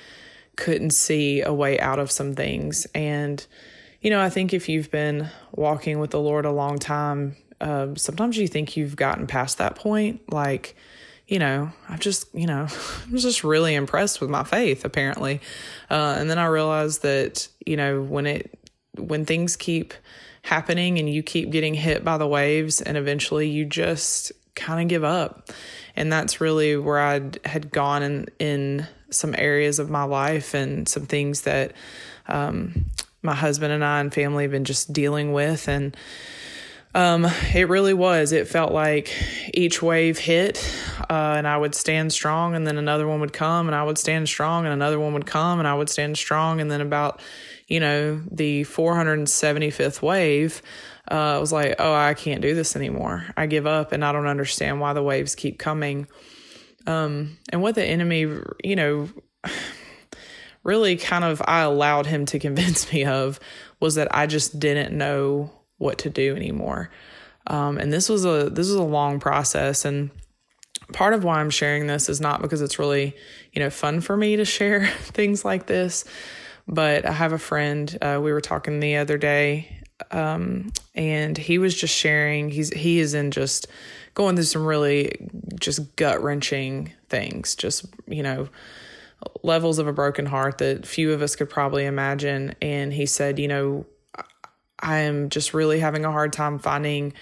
couldn't 0.56 0.90
see 0.90 1.40
a 1.40 1.52
way 1.52 1.78
out 1.78 1.98
of 1.98 2.10
some 2.10 2.34
things, 2.34 2.86
and 2.94 3.44
you 4.00 4.10
know, 4.10 4.20
I 4.20 4.28
think 4.28 4.52
if 4.52 4.68
you've 4.68 4.90
been 4.90 5.28
walking 5.52 5.98
with 5.98 6.10
the 6.10 6.20
Lord 6.20 6.44
a 6.44 6.52
long 6.52 6.78
time, 6.78 7.36
um, 7.60 7.96
sometimes 7.96 8.36
you 8.36 8.48
think 8.48 8.76
you've 8.76 8.96
gotten 8.96 9.26
past 9.26 9.58
that 9.58 9.74
point. 9.74 10.32
Like, 10.32 10.76
you 11.26 11.38
know, 11.38 11.70
I've 11.88 12.00
just, 12.00 12.32
you 12.34 12.46
know, 12.46 12.66
I 13.08 13.12
was 13.12 13.22
just 13.22 13.44
really 13.44 13.74
impressed 13.74 14.20
with 14.20 14.30
my 14.30 14.44
faith, 14.44 14.84
apparently. 14.84 15.40
Uh, 15.90 16.16
and 16.18 16.30
then 16.30 16.38
I 16.38 16.46
realized 16.46 17.02
that, 17.02 17.48
you 17.64 17.76
know, 17.76 18.00
when 18.00 18.26
it, 18.26 18.58
when 18.96 19.24
things 19.24 19.56
keep 19.56 19.94
happening 20.42 20.98
and 20.98 21.08
you 21.12 21.22
keep 21.22 21.50
getting 21.50 21.74
hit 21.74 22.04
by 22.04 22.16
the 22.16 22.26
waves 22.26 22.80
and 22.80 22.96
eventually 22.96 23.48
you 23.48 23.64
just 23.64 24.32
kind 24.54 24.82
of 24.82 24.88
give 24.88 25.04
up. 25.04 25.50
And 25.94 26.12
that's 26.12 26.40
really 26.40 26.76
where 26.76 27.00
I 27.00 27.30
had 27.44 27.70
gone 27.70 28.02
in, 28.02 28.26
in 28.38 28.86
some 29.10 29.34
areas 29.36 29.78
of 29.78 29.90
my 29.90 30.04
life 30.04 30.54
and 30.54 30.88
some 30.88 31.06
things 31.06 31.42
that 31.42 31.72
um, 32.28 32.86
my 33.22 33.34
husband 33.34 33.72
and 33.72 33.84
I 33.84 34.00
and 34.00 34.12
family 34.12 34.44
have 34.44 34.52
been 34.52 34.64
just 34.64 34.92
dealing 34.92 35.32
with. 35.32 35.68
And 35.68 35.96
um, 36.94 37.26
it 37.54 37.68
really 37.68 37.92
was. 37.92 38.32
It 38.32 38.48
felt 38.48 38.72
like 38.72 39.14
each 39.52 39.82
wave 39.82 40.18
hit, 40.18 40.64
uh, 41.10 41.34
and 41.36 41.46
I 41.46 41.56
would 41.56 41.74
stand 41.74 42.12
strong, 42.12 42.54
and 42.54 42.66
then 42.66 42.78
another 42.78 43.06
one 43.06 43.20
would 43.20 43.32
come, 43.32 43.66
and 43.66 43.74
I 43.74 43.84
would 43.84 43.98
stand 43.98 44.28
strong, 44.28 44.64
and 44.64 44.72
another 44.72 44.98
one 44.98 45.12
would 45.12 45.26
come, 45.26 45.58
and 45.58 45.68
I 45.68 45.74
would 45.74 45.90
stand 45.90 46.16
strong. 46.16 46.60
And 46.60 46.70
then 46.70 46.80
about, 46.80 47.20
you 47.66 47.78
know, 47.78 48.20
the 48.30 48.62
475th 48.62 50.00
wave, 50.00 50.62
uh, 51.10 51.36
I 51.36 51.38
was 51.38 51.52
like, 51.52 51.76
oh, 51.78 51.94
I 51.94 52.14
can't 52.14 52.40
do 52.40 52.54
this 52.54 52.74
anymore. 52.74 53.26
I 53.36 53.46
give 53.46 53.66
up, 53.66 53.92
and 53.92 54.04
I 54.04 54.12
don't 54.12 54.26
understand 54.26 54.80
why 54.80 54.94
the 54.94 55.02
waves 55.02 55.34
keep 55.34 55.58
coming. 55.58 56.06
Um, 56.86 57.36
and 57.50 57.60
what 57.60 57.74
the 57.74 57.84
enemy, 57.84 58.20
you 58.64 58.76
know, 58.76 59.10
really 60.62 60.96
kind 60.96 61.24
of 61.24 61.42
I 61.46 61.60
allowed 61.60 62.06
him 62.06 62.24
to 62.26 62.38
convince 62.38 62.90
me 62.90 63.04
of 63.04 63.38
was 63.78 63.96
that 63.96 64.08
I 64.14 64.26
just 64.26 64.58
didn't 64.58 64.96
know 64.96 65.50
what 65.78 65.98
to 65.98 66.10
do 66.10 66.36
anymore. 66.36 66.90
Um, 67.46 67.78
and 67.78 67.92
this 67.92 68.08
was 68.08 68.24
a 68.24 68.50
this 68.50 68.68
was 68.68 68.74
a 68.74 68.82
long 68.82 69.20
process 69.20 69.84
and 69.84 70.10
part 70.92 71.14
of 71.14 71.24
why 71.24 71.40
I'm 71.40 71.50
sharing 71.50 71.86
this 71.86 72.08
is 72.08 72.20
not 72.20 72.42
because 72.42 72.62
it's 72.62 72.78
really, 72.78 73.14
you 73.52 73.60
know, 73.60 73.70
fun 73.70 74.00
for 74.00 74.16
me 74.16 74.36
to 74.36 74.44
share 74.56 74.86
things 75.00 75.44
like 75.44 75.66
this, 75.66 76.04
but 76.66 77.06
I 77.06 77.12
have 77.12 77.32
a 77.32 77.38
friend, 77.38 77.96
uh, 78.00 78.20
we 78.22 78.32
were 78.32 78.40
talking 78.40 78.80
the 78.80 78.96
other 78.96 79.18
day, 79.18 79.80
um, 80.10 80.72
and 80.94 81.36
he 81.36 81.58
was 81.58 81.74
just 81.74 81.94
sharing, 81.94 82.50
he's, 82.50 82.72
he 82.72 83.00
is 83.00 83.14
in 83.14 83.30
just 83.30 83.66
going 84.14 84.36
through 84.36 84.44
some 84.44 84.64
really 84.64 85.28
just 85.58 85.96
gut 85.96 86.22
wrenching 86.22 86.92
things, 87.08 87.54
just, 87.56 87.86
you 88.06 88.22
know, 88.22 88.48
levels 89.42 89.78
of 89.78 89.88
a 89.88 89.92
broken 89.92 90.26
heart 90.26 90.58
that 90.58 90.86
few 90.86 91.12
of 91.12 91.22
us 91.22 91.34
could 91.34 91.50
probably 91.50 91.84
imagine. 91.84 92.54
And 92.62 92.92
he 92.92 93.06
said, 93.06 93.38
you 93.38 93.48
know, 93.48 93.86
I 94.80 94.98
am 94.98 95.28
just 95.28 95.54
really 95.54 95.80
having 95.80 96.04
a 96.04 96.12
hard 96.12 96.32
time 96.32 96.58
finding 96.58 97.12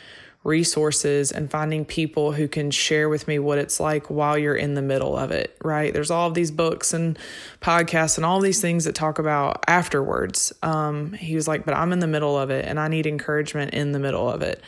resources 0.46 1.32
and 1.32 1.50
finding 1.50 1.84
people 1.84 2.30
who 2.30 2.46
can 2.46 2.70
share 2.70 3.08
with 3.08 3.26
me 3.26 3.38
what 3.38 3.58
it's 3.58 3.80
like 3.80 4.08
while 4.08 4.38
you're 4.38 4.54
in 4.54 4.74
the 4.74 4.82
middle 4.82 5.16
of 5.16 5.32
it, 5.32 5.56
right? 5.62 5.92
There's 5.92 6.10
all 6.10 6.28
of 6.28 6.34
these 6.34 6.52
books 6.52 6.92
and 6.92 7.18
podcasts 7.60 8.16
and 8.16 8.24
all 8.24 8.40
these 8.40 8.60
things 8.60 8.84
that 8.84 8.94
talk 8.94 9.18
about 9.18 9.64
afterwards. 9.66 10.52
Um, 10.62 11.12
he 11.14 11.34
was 11.34 11.48
like, 11.48 11.64
but 11.64 11.74
I'm 11.74 11.92
in 11.92 11.98
the 11.98 12.06
middle 12.06 12.38
of 12.38 12.50
it 12.50 12.64
and 12.64 12.78
I 12.78 12.86
need 12.86 13.06
encouragement 13.06 13.74
in 13.74 13.90
the 13.90 13.98
middle 13.98 14.30
of 14.30 14.40
it. 14.42 14.62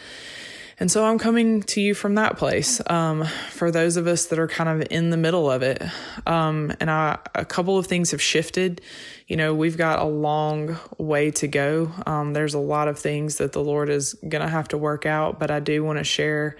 And 0.81 0.91
so 0.91 1.05
I'm 1.05 1.19
coming 1.19 1.63
to 1.65 1.81
you 1.81 1.93
from 1.93 2.15
that 2.15 2.37
place 2.37 2.81
um, 2.89 3.25
for 3.51 3.71
those 3.71 3.97
of 3.97 4.07
us 4.07 4.27
that 4.27 4.39
are 4.39 4.47
kind 4.47 4.69
of 4.69 4.87
in 4.91 5.11
the 5.11 5.17
middle 5.17 5.51
of 5.51 5.63
it. 5.63 5.83
Um, 6.25 6.73
and 6.79 6.89
I, 6.89 7.19
a 7.35 7.45
couple 7.45 7.79
of 7.79 7.87
things 7.87 8.13
have 8.13 8.23
shifted. 8.23 8.81
You 9.27 9.37
know, 9.37 9.55
we've 9.55 9.77
got 9.77 9.99
a 9.99 10.05
long 10.05 10.79
way 10.97 11.33
to 11.33 11.49
go. 11.49 11.91
Um, 12.07 12.33
there's 12.33 12.55
a 12.55 12.61
lot 12.61 12.87
of 12.87 12.99
things 12.99 13.39
that 13.39 13.53
the 13.53 13.63
Lord 13.63 13.89
is 13.91 14.15
going 14.15 14.43
to 14.43 14.49
have 14.49 14.69
to 14.69 14.79
work 14.79 15.05
out, 15.05 15.41
but 15.41 15.51
I 15.51 15.59
do 15.59 15.83
want 15.83 15.99
to 15.99 16.05
share 16.05 16.57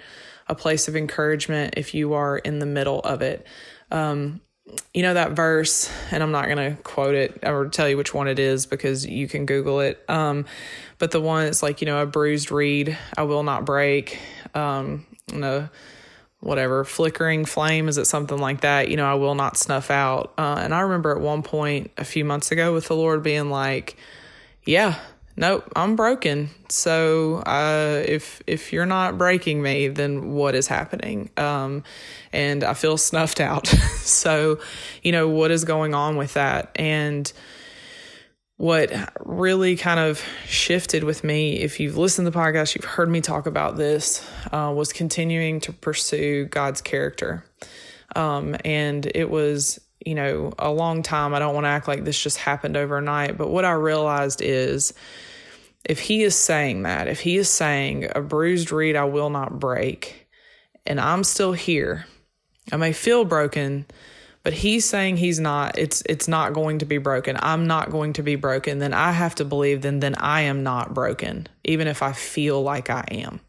a 0.49 0.55
place 0.55 0.89
of 0.89 0.97
encouragement 0.97 1.75
if 1.77 1.95
you 1.95 2.15
are 2.15 2.39
in 2.39 2.59
the 2.59 2.67
middle 2.67 3.01
of 3.01 3.23
it. 3.23 3.47
Um, 3.91 4.41
you 4.93 5.03
know 5.03 5.15
that 5.15 5.33
verse, 5.33 5.91
and 6.11 6.23
I'm 6.23 6.33
not 6.33 6.47
going 6.47 6.57
to 6.57 6.83
quote 6.83 7.15
it 7.15 7.41
or 7.43 7.69
tell 7.69 7.89
you 7.89 7.97
which 7.97 8.13
one 8.13 8.29
it 8.29 8.39
is 8.39 8.67
because 8.67 9.07
you 9.07 9.29
can 9.29 9.47
Google 9.47 9.81
it. 9.81 10.03
Um, 10.09 10.47
but 10.99 11.11
the 11.11 11.21
one 11.21 11.47
it's 11.47 11.63
like, 11.63 11.81
you 11.81 11.87
know, 11.87 12.03
a 12.03 12.07
bruised 12.07 12.51
reed 12.51 12.97
I 13.17 13.23
will 13.23 13.43
not 13.43 13.65
break. 13.65 14.19
Um, 14.55 15.07
you 15.33 15.39
know, 15.39 15.69
whatever 16.41 16.85
flickering 16.85 17.45
flame 17.45 17.89
is 17.89 17.99
it 17.99 18.07
something 18.07 18.39
like 18.39 18.63
that? 18.63 18.89
You 18.89 18.97
know, 18.97 19.07
I 19.07 19.15
will 19.15 19.35
not 19.35 19.57
snuff 19.57 19.91
out. 19.91 20.35
Uh, 20.39 20.61
and 20.61 20.75
I 20.75 20.81
remember 20.81 21.15
at 21.15 21.21
one 21.21 21.43
point 21.43 21.91
a 21.97 22.05
few 22.05 22.25
months 22.25 22.51
ago 22.51 22.73
with 22.75 22.89
the 22.89 22.95
Lord 22.95 23.23
being 23.23 23.51
like, 23.51 23.97
yeah, 24.65 24.99
nope, 25.39 25.73
I'm 25.77 25.97
broken. 25.97 26.51
So 26.69 27.37
uh, 27.37 28.03
if 28.05 28.43
if 28.47 28.73
you're 28.73 28.87
not 28.87 29.17
breaking 29.17 29.63
me, 29.63 29.89
then 29.89 30.33
what 30.33 30.55
is 30.55 30.67
happening? 30.67 31.31
Um, 31.37 31.85
and 32.33 32.65
I 32.65 32.75
feel 32.75 32.99
snuffed 32.99 33.41
out. 33.41 33.67
so, 34.01 34.59
you 35.03 35.13
know, 35.13 35.29
what 35.29 35.51
is 35.51 35.65
going 35.65 35.95
on 35.95 36.17
with 36.17 36.35
that? 36.35 36.73
And 36.77 37.33
what 38.57 38.93
really 39.21 39.77
kind 39.77 40.01
of 40.01 40.23
shifted 40.47 41.05
with 41.05 41.23
me, 41.23 41.61
if 41.61 41.79
you've 41.79 41.97
listened 41.97 42.27
to 42.27 42.31
the 42.33 42.39
podcast, 42.39 42.75
you've 42.75 42.85
heard 42.85 43.09
me 43.09 43.21
talk 43.21 43.47
about 43.47 43.77
this, 43.77 44.29
uh, 44.53 44.73
was 44.75 44.93
continuing 44.93 45.61
to 45.61 45.73
pursue 45.73 46.47
God's 46.47 46.81
character. 46.81 47.45
Um, 48.17 48.57
and 48.65 49.07
it 49.15 49.31
was 49.31 49.79
you 50.05 50.15
know, 50.15 50.53
a 50.59 50.71
long 50.71 51.03
time. 51.03 51.35
I 51.35 51.39
don't 51.39 51.55
want 51.55 51.65
to 51.65 51.69
act 51.69 51.89
like 51.89 52.05
this 52.05 52.21
just 52.21 52.39
happened 52.39 52.77
overnight, 52.77 53.37
but 53.37 53.51
what 53.51 53.65
I 53.65 53.73
realized 53.73 54.41
is 54.41 54.95
if 55.85 56.01
he 56.01 56.23
is 56.23 56.35
saying 56.35 56.83
that, 56.83 57.09
if 57.09 57.21
he 57.21 57.37
is 57.37 57.49
saying, 57.49 58.09
a 58.15 58.21
bruised 58.21 58.73
reed 58.73 58.97
I 58.97 59.05
will 59.05 59.31
not 59.31 59.59
break, 59.59 60.29
and 60.87 61.01
I'm 61.01 61.25
still 61.25 61.53
here, 61.53 62.07
I 62.73 62.77
may 62.77 62.93
feel 62.93 63.25
broken, 63.25 63.87
but 64.43 64.53
he's 64.53 64.85
saying 64.85 65.19
he's 65.19 65.39
not 65.39 65.79
it's 65.79 66.03
it's 66.07 66.29
not 66.29 66.53
going 66.53 66.79
to 66.79 66.87
be 66.87 66.99
broken. 66.99 67.37
I'm 67.41 67.67
not 67.67 67.91
going 67.91 68.15
to 68.15 68.23
be 68.23 68.37
broken. 68.37 68.79
Then 68.79 68.95
i 68.95 69.13
have 69.13 69.35
to 69.37 69.45
believe 69.45 69.83
then 69.83 70.01
then 70.01 70.15
i 70.15 70.43
am 70.43 70.63
not 70.63 70.95
broken 70.95 71.47
even 71.65 71.87
if 71.87 72.03
i 72.03 72.13
feel 72.13 72.63
like 72.63 72.89
i 72.89 73.05
am 73.11 73.41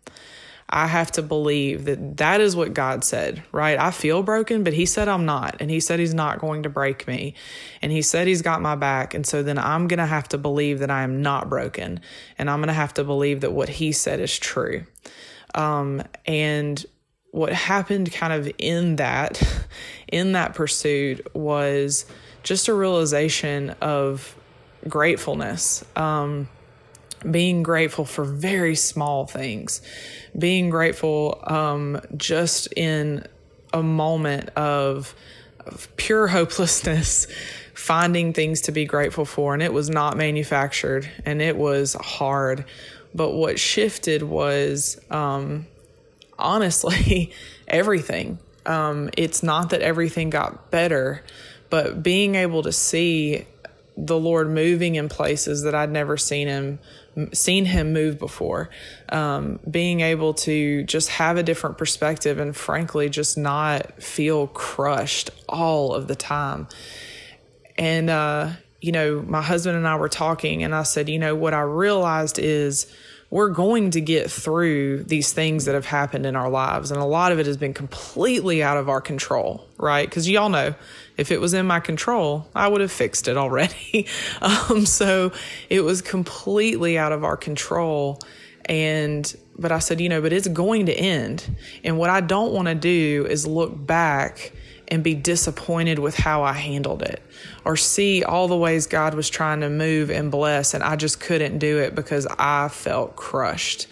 I 0.71 0.86
have 0.86 1.12
to 1.13 1.23
believe 1.23 1.86
that 1.86 2.17
that 2.17 2.41
is 2.41 2.55
what 2.55 2.75
God 2.75 3.03
said, 3.03 3.41
right? 3.51 3.79
I 3.79 3.89
feel 3.89 4.21
broken, 4.21 4.63
but 4.63 4.73
He 4.73 4.86
said 4.86 5.08
I'm 5.08 5.25
not. 5.25 5.58
And 5.60 5.71
He 5.71 5.79
said 5.79 5.99
He's 5.99 6.13
not 6.13 6.39
going 6.39 6.63
to 6.63 6.69
break 6.69 7.08
me. 7.08 7.34
And 7.82 7.91
He 7.91 8.03
said 8.03 8.27
He's 8.27 8.43
got 8.43 8.62
my 8.62 8.75
back. 8.75 9.15
And 9.15 9.25
so 9.25 9.41
then 9.41 9.58
I'm 9.58 9.88
going 9.88 9.97
to 9.97 10.05
have 10.05 10.29
to 10.29 10.38
believe 10.38 10.79
that 10.79 10.91
I 10.91 11.01
am 11.01 11.21
not 11.23 11.49
broken. 11.49 12.01
And 12.38 12.49
I'm 12.49 12.60
going 12.60 12.67
to 12.67 12.73
have 12.73 12.93
to 12.95 13.03
believe 13.03 13.41
that 13.41 13.51
what 13.51 13.67
He 13.67 13.91
said 13.91 14.19
is 14.19 14.38
true. 14.38 14.86
Um, 15.55 16.03
and 16.25 16.86
what 17.32 17.51
happened 17.51 18.12
kind 18.12 18.34
of 18.34 18.51
in 18.60 18.97
that, 18.97 19.41
in 20.08 20.34
that 20.34 20.53
pursuit 20.53 21.36
was 21.36 22.05
just 22.43 22.67
a 22.67 22.73
realization 22.73 23.71
of 23.82 24.36
gratefulness. 24.88 25.84
Um, 25.95 26.47
being 27.29 27.63
grateful 27.63 28.05
for 28.05 28.23
very 28.23 28.75
small 28.75 29.25
things, 29.25 29.82
being 30.37 30.69
grateful 30.69 31.39
um, 31.43 32.01
just 32.15 32.71
in 32.75 33.25
a 33.73 33.83
moment 33.83 34.49
of, 34.49 35.15
of 35.59 35.95
pure 35.97 36.27
hopelessness, 36.37 37.27
finding 37.73 38.33
things 38.33 38.61
to 38.61 38.71
be 38.71 38.85
grateful 38.85 39.25
for. 39.25 39.53
And 39.53 39.63
it 39.63 39.73
was 39.73 39.89
not 39.89 40.17
manufactured 40.17 41.09
and 41.25 41.41
it 41.41 41.57
was 41.57 41.93
hard. 41.93 42.65
But 43.13 43.31
what 43.31 43.59
shifted 43.59 44.21
was 44.23 44.99
um, 45.09 45.65
honestly 46.37 47.31
everything. 47.67 48.39
Um, 48.65 49.09
it's 49.17 49.41
not 49.41 49.71
that 49.71 49.81
everything 49.81 50.29
got 50.29 50.69
better, 50.69 51.23
but 51.69 52.03
being 52.03 52.35
able 52.35 52.63
to 52.63 52.71
see 52.71 53.45
the 53.97 54.17
Lord 54.17 54.49
moving 54.49 54.95
in 54.95 55.09
places 55.09 55.63
that 55.63 55.75
I'd 55.75 55.91
never 55.91 56.17
seen 56.17 56.47
him 56.47 56.79
seen 57.34 57.65
him 57.65 57.93
move 57.93 58.19
before. 58.19 58.69
Um, 59.10 59.60
being 59.69 60.01
able 60.01 60.34
to 60.36 60.84
just 60.84 61.10
have 61.10 61.38
a 61.38 61.43
different 61.43 61.77
perspective 61.77 62.39
and 62.39 62.55
frankly 62.55 63.10
just 63.10 63.38
not 63.38 64.01
feel 64.01 64.47
crushed 64.47 65.32
all 65.47 65.93
of 65.93 66.08
the 66.08 66.15
time. 66.15 66.67
And 67.77 68.10
uh, 68.10 68.51
you 68.82 68.91
know, 68.91 69.21
my 69.21 69.41
husband 69.41 69.77
and 69.77 69.88
I 69.88 69.95
were 69.95 70.10
talking 70.10 70.63
and 70.63 70.73
I 70.73 70.84
said, 70.84 71.10
you 71.10 71.19
know, 71.19 71.36
what 71.36 71.53
I 71.53 71.62
realized 71.62 72.39
is 72.39 72.93
we're 73.31 73.49
going 73.49 73.91
to 73.91 74.01
get 74.01 74.31
through 74.31 75.03
these 75.03 75.31
things 75.33 75.65
that 75.65 75.75
have 75.75 75.85
happened 75.85 76.25
in 76.25 76.35
our 76.35 76.49
lives. 76.49 76.89
And 76.89 76.99
a 76.99 77.05
lot 77.05 77.31
of 77.31 77.39
it 77.39 77.45
has 77.45 77.57
been 77.57 77.75
completely 77.75 78.63
out 78.63 78.77
of 78.77 78.89
our 78.89 79.01
control, 79.01 79.67
right? 79.77 80.09
Because 80.09 80.27
y'all 80.27 80.49
know 80.49 80.73
if 81.15 81.31
it 81.31 81.39
was 81.39 81.53
in 81.53 81.67
my 81.67 81.79
control, 81.79 82.47
I 82.55 82.67
would 82.67 82.81
have 82.81 82.91
fixed 82.91 83.27
it 83.27 83.37
already. 83.37 84.07
um, 84.41 84.85
so 84.85 85.31
it 85.69 85.81
was 85.81 86.01
completely 86.01 86.97
out 86.97 87.11
of 87.11 87.23
our 87.23 87.37
control. 87.37 88.19
And, 88.65 89.31
but 89.57 89.71
I 89.71 89.79
said, 89.79 90.01
you 90.01 90.09
know, 90.09 90.21
but 90.21 90.33
it's 90.33 90.47
going 90.47 90.87
to 90.87 90.93
end. 90.93 91.55
And 91.83 91.99
what 91.99 92.09
I 92.09 92.21
don't 92.21 92.51
want 92.51 92.67
to 92.67 92.75
do 92.75 93.27
is 93.29 93.45
look 93.45 93.85
back 93.85 94.53
and 94.89 95.04
be 95.04 95.13
disappointed 95.13 95.99
with 95.99 96.15
how 96.15 96.43
I 96.43 96.54
handled 96.54 97.04
it 97.04 97.21
or 97.63 97.78
see 97.78 98.23
all 98.23 98.47
the 98.47 98.58
ways 98.58 98.88
God 98.88 99.13
was 99.13 99.30
trying 99.30 99.62
to 99.62 99.69
move 99.69 100.10
and 100.10 100.32
bless, 100.32 100.73
and 100.73 100.84
I 100.84 100.95
just 100.95 101.19
couldn't 101.19 101.60
do 101.60 101.80
it 101.80 101.95
because 101.95 102.28
I 102.28 102.67
felt 102.67 103.15
crushed. 103.15 103.88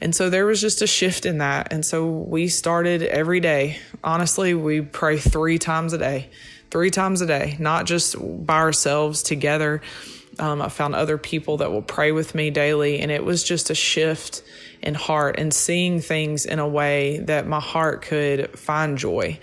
And 0.00 0.14
so 0.14 0.28
there 0.28 0.44
was 0.44 0.60
just 0.60 0.82
a 0.82 0.86
shift 0.86 1.24
in 1.24 1.38
that. 1.38 1.72
And 1.72 1.84
so 1.84 2.06
we 2.06 2.48
started 2.48 3.02
every 3.02 3.40
day. 3.40 3.78
Honestly, 4.02 4.52
we 4.52 4.80
pray 4.82 5.16
three 5.18 5.58
times 5.58 5.92
a 5.92 5.98
day, 5.98 6.28
three 6.70 6.90
times 6.90 7.20
a 7.20 7.26
day, 7.26 7.56
not 7.58 7.86
just 7.86 8.16
by 8.18 8.58
ourselves 8.58 9.22
together. 9.22 9.80
Um, 10.38 10.60
I 10.60 10.68
found 10.68 10.94
other 10.94 11.16
people 11.16 11.58
that 11.58 11.70
will 11.70 11.80
pray 11.80 12.12
with 12.12 12.34
me 12.34 12.50
daily, 12.50 13.00
and 13.00 13.10
it 13.10 13.24
was 13.24 13.44
just 13.44 13.70
a 13.70 13.74
shift 13.74 14.42
in 14.82 14.94
heart 14.94 15.38
and 15.38 15.54
seeing 15.54 16.00
things 16.00 16.44
in 16.44 16.58
a 16.58 16.68
way 16.68 17.20
that 17.20 17.46
my 17.46 17.60
heart 17.60 18.02
could 18.02 18.58
find 18.58 18.98
joy. 18.98 19.38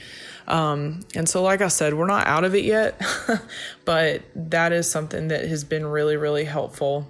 Um, 0.52 1.00
and 1.16 1.30
so, 1.30 1.42
like 1.42 1.62
I 1.62 1.70
said, 1.70 1.94
we're 1.94 2.08
not 2.08 2.28
out 2.28 2.44
of 2.44 2.54
it 2.54 2.66
yet, 2.66 3.02
but 3.86 4.22
that 4.36 4.74
is 4.74 4.92
something 4.92 5.30
that 5.30 5.48
has 5.48 5.64
been 5.64 5.86
really, 5.86 6.18
really 6.18 6.44
helpful. 6.44 7.10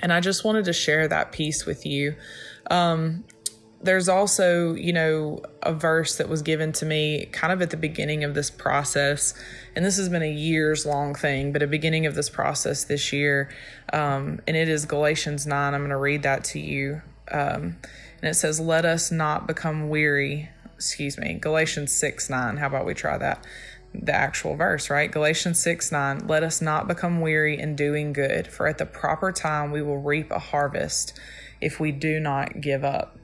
And 0.00 0.10
I 0.10 0.20
just 0.20 0.44
wanted 0.44 0.64
to 0.64 0.72
share 0.72 1.06
that 1.06 1.30
piece 1.30 1.66
with 1.66 1.84
you. 1.84 2.16
Um, 2.70 3.24
there's 3.82 4.08
also, 4.08 4.72
you 4.72 4.94
know, 4.94 5.42
a 5.62 5.74
verse 5.74 6.16
that 6.16 6.30
was 6.30 6.40
given 6.40 6.72
to 6.72 6.86
me 6.86 7.26
kind 7.26 7.52
of 7.52 7.60
at 7.60 7.68
the 7.68 7.76
beginning 7.76 8.24
of 8.24 8.34
this 8.34 8.50
process. 8.50 9.34
And 9.76 9.84
this 9.84 9.98
has 9.98 10.08
been 10.08 10.22
a 10.22 10.32
years 10.32 10.86
long 10.86 11.14
thing, 11.14 11.52
but 11.52 11.62
a 11.62 11.66
beginning 11.66 12.06
of 12.06 12.14
this 12.14 12.30
process 12.30 12.84
this 12.84 13.12
year. 13.12 13.50
Um, 13.92 14.40
and 14.48 14.56
it 14.56 14.70
is 14.70 14.86
Galatians 14.86 15.46
9. 15.46 15.74
I'm 15.74 15.80
going 15.80 15.90
to 15.90 15.98
read 15.98 16.22
that 16.22 16.44
to 16.44 16.60
you. 16.60 17.02
Um, 17.30 17.76
and 18.22 18.30
it 18.30 18.36
says, 18.36 18.58
Let 18.58 18.86
us 18.86 19.10
not 19.10 19.46
become 19.46 19.90
weary. 19.90 20.48
Excuse 20.76 21.18
me, 21.18 21.34
Galatians 21.34 21.92
6 21.92 22.30
9. 22.30 22.56
How 22.56 22.66
about 22.66 22.86
we 22.86 22.94
try 22.94 23.18
that? 23.18 23.44
The 23.94 24.12
actual 24.12 24.56
verse, 24.56 24.90
right? 24.90 25.10
Galatians 25.10 25.60
6 25.60 25.92
9. 25.92 26.26
Let 26.26 26.42
us 26.42 26.60
not 26.60 26.88
become 26.88 27.20
weary 27.20 27.58
in 27.58 27.76
doing 27.76 28.12
good, 28.12 28.48
for 28.48 28.66
at 28.66 28.78
the 28.78 28.86
proper 28.86 29.32
time 29.32 29.70
we 29.70 29.82
will 29.82 29.98
reap 29.98 30.30
a 30.30 30.38
harvest 30.38 31.18
if 31.60 31.78
we 31.80 31.92
do 31.92 32.18
not 32.18 32.60
give 32.60 32.84
up. 32.84 33.16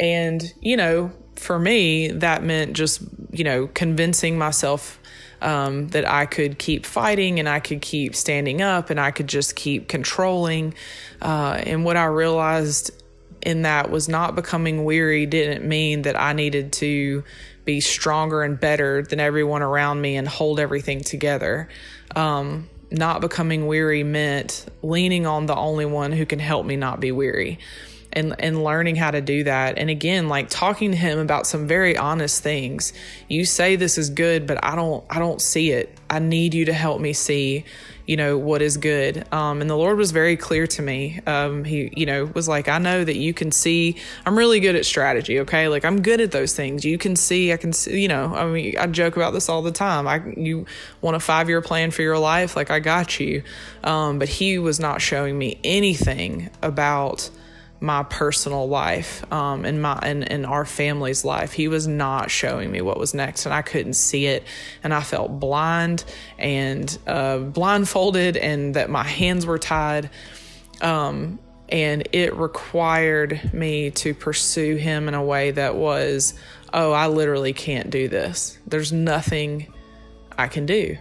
And, 0.00 0.54
you 0.60 0.76
know, 0.76 1.12
for 1.34 1.58
me, 1.58 2.08
that 2.08 2.42
meant 2.42 2.74
just, 2.74 3.02
you 3.32 3.44
know, 3.44 3.68
convincing 3.68 4.38
myself 4.38 5.00
um, 5.40 5.88
that 5.88 6.08
I 6.08 6.26
could 6.26 6.58
keep 6.58 6.84
fighting 6.84 7.38
and 7.38 7.48
I 7.48 7.60
could 7.60 7.80
keep 7.80 8.14
standing 8.14 8.60
up 8.60 8.90
and 8.90 8.98
I 8.98 9.10
could 9.10 9.28
just 9.28 9.56
keep 9.56 9.88
controlling. 9.88 10.74
Uh, 11.22 11.62
and 11.64 11.84
what 11.84 11.96
I 11.96 12.06
realized 12.06 12.90
in 13.48 13.62
that 13.62 13.90
was 13.90 14.10
not 14.10 14.34
becoming 14.34 14.84
weary 14.84 15.24
didn't 15.24 15.66
mean 15.66 16.02
that 16.02 16.20
I 16.20 16.34
needed 16.34 16.70
to 16.74 17.24
be 17.64 17.80
stronger 17.80 18.42
and 18.42 18.60
better 18.60 19.02
than 19.02 19.20
everyone 19.20 19.62
around 19.62 20.02
me 20.02 20.16
and 20.16 20.28
hold 20.28 20.60
everything 20.60 21.00
together. 21.00 21.66
Um, 22.14 22.68
not 22.90 23.22
becoming 23.22 23.66
weary 23.66 24.02
meant 24.02 24.66
leaning 24.82 25.26
on 25.26 25.46
the 25.46 25.56
only 25.56 25.86
one 25.86 26.12
who 26.12 26.26
can 26.26 26.38
help 26.38 26.66
me 26.66 26.76
not 26.76 27.00
be 27.00 27.10
weary 27.10 27.58
and 28.12 28.34
and 28.38 28.64
learning 28.64 28.96
how 28.96 29.10
to 29.10 29.20
do 29.20 29.44
that. 29.44 29.78
And 29.78 29.90
again 29.90 30.28
like 30.28 30.48
talking 30.48 30.90
to 30.92 30.96
him 30.96 31.18
about 31.18 31.46
some 31.46 31.66
very 31.66 31.96
honest 31.96 32.42
things. 32.42 32.92
You 33.28 33.44
say 33.44 33.76
this 33.76 33.98
is 33.98 34.10
good 34.10 34.46
but 34.46 34.64
i 34.64 34.74
don't 34.74 35.04
i 35.10 35.18
don't 35.18 35.40
see 35.40 35.70
it. 35.70 35.96
I 36.10 36.18
need 36.18 36.54
you 36.54 36.66
to 36.66 36.72
help 36.72 37.00
me 37.00 37.12
see 37.12 37.64
you 38.06 38.16
know 38.16 38.38
what 38.38 38.62
is 38.62 38.78
good. 38.78 39.30
Um, 39.32 39.60
and 39.60 39.68
the 39.68 39.76
lord 39.76 39.98
was 39.98 40.12
very 40.12 40.36
clear 40.36 40.66
to 40.68 40.82
me. 40.82 41.20
Um, 41.26 41.64
he 41.64 41.92
you 41.94 42.06
know 42.06 42.24
was 42.24 42.48
like 42.48 42.68
i 42.68 42.78
know 42.78 43.04
that 43.04 43.16
you 43.16 43.34
can 43.34 43.52
see 43.52 43.96
i'm 44.24 44.36
really 44.36 44.60
good 44.60 44.74
at 44.74 44.86
strategy 44.86 45.40
okay? 45.40 45.68
Like 45.68 45.84
i'm 45.84 46.00
good 46.00 46.20
at 46.20 46.30
those 46.30 46.54
things. 46.54 46.84
You 46.84 46.96
can 46.96 47.14
see 47.16 47.52
i 47.52 47.56
can 47.56 47.72
see 47.72 48.00
you 48.00 48.08
know 48.08 48.34
i 48.34 48.46
mean 48.46 48.78
i 48.78 48.86
joke 48.86 49.16
about 49.16 49.32
this 49.32 49.48
all 49.48 49.62
the 49.62 49.72
time. 49.72 50.08
I 50.08 50.22
you 50.36 50.66
want 51.02 51.16
a 51.16 51.20
five 51.20 51.48
year 51.48 51.60
plan 51.60 51.90
for 51.90 52.02
your 52.02 52.18
life? 52.18 52.56
Like 52.56 52.70
i 52.70 52.80
got 52.80 53.20
you. 53.20 53.42
Um, 53.84 54.18
but 54.18 54.28
he 54.28 54.58
was 54.58 54.80
not 54.80 55.02
showing 55.02 55.38
me 55.38 55.60
anything 55.62 56.50
about 56.62 57.30
my 57.80 58.02
personal 58.02 58.68
life 58.68 59.30
um, 59.32 59.64
and 59.64 59.80
my 59.80 59.98
and, 60.02 60.30
and 60.30 60.44
our 60.44 60.64
family's 60.64 61.24
life. 61.24 61.52
He 61.52 61.68
was 61.68 61.86
not 61.86 62.30
showing 62.30 62.70
me 62.70 62.80
what 62.80 62.98
was 62.98 63.14
next, 63.14 63.46
and 63.46 63.54
I 63.54 63.62
couldn't 63.62 63.94
see 63.94 64.26
it, 64.26 64.44
and 64.82 64.92
I 64.92 65.02
felt 65.02 65.38
blind 65.38 66.04
and 66.38 66.98
uh, 67.06 67.38
blindfolded, 67.38 68.36
and 68.36 68.74
that 68.74 68.90
my 68.90 69.04
hands 69.04 69.46
were 69.46 69.58
tied. 69.58 70.10
Um, 70.80 71.38
and 71.68 72.08
it 72.12 72.34
required 72.34 73.52
me 73.52 73.90
to 73.90 74.14
pursue 74.14 74.76
him 74.76 75.06
in 75.06 75.14
a 75.14 75.22
way 75.22 75.50
that 75.50 75.74
was, 75.76 76.32
oh, 76.72 76.92
I 76.92 77.08
literally 77.08 77.52
can't 77.52 77.90
do 77.90 78.08
this. 78.08 78.58
There's 78.66 78.92
nothing 78.92 79.70
I 80.38 80.48
can 80.48 80.64
do. 80.64 80.96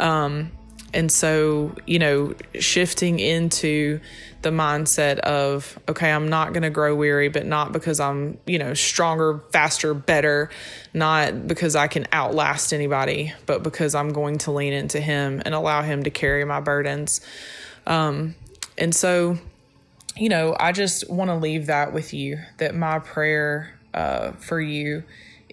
Um, 0.00 0.50
and 0.92 1.12
so, 1.12 1.76
you 1.86 2.00
know, 2.00 2.34
shifting 2.58 3.20
into 3.20 4.00
the 4.42 4.50
mindset 4.50 5.18
of, 5.18 5.78
okay, 5.88 6.10
I'm 6.10 6.28
not 6.28 6.52
going 6.52 6.62
to 6.62 6.70
grow 6.70 6.94
weary, 6.94 7.28
but 7.28 7.46
not 7.46 7.72
because 7.72 8.00
I'm, 8.00 8.38
you 8.46 8.58
know, 8.58 8.74
stronger, 8.74 9.42
faster, 9.50 9.92
better, 9.94 10.50
not 10.94 11.46
because 11.46 11.76
I 11.76 11.88
can 11.88 12.06
outlast 12.12 12.72
anybody, 12.72 13.34
but 13.46 13.62
because 13.62 13.94
I'm 13.94 14.12
going 14.12 14.38
to 14.38 14.52
lean 14.52 14.72
into 14.72 15.00
Him 15.00 15.42
and 15.44 15.54
allow 15.54 15.82
Him 15.82 16.04
to 16.04 16.10
carry 16.10 16.44
my 16.44 16.60
burdens. 16.60 17.20
Um, 17.86 18.34
and 18.78 18.94
so, 18.94 19.38
you 20.16 20.28
know, 20.28 20.56
I 20.58 20.72
just 20.72 21.10
want 21.10 21.30
to 21.30 21.36
leave 21.36 21.66
that 21.66 21.92
with 21.92 22.14
you 22.14 22.38
that 22.58 22.74
my 22.74 22.98
prayer 22.98 23.78
uh, 23.92 24.32
for 24.32 24.60
you 24.60 25.04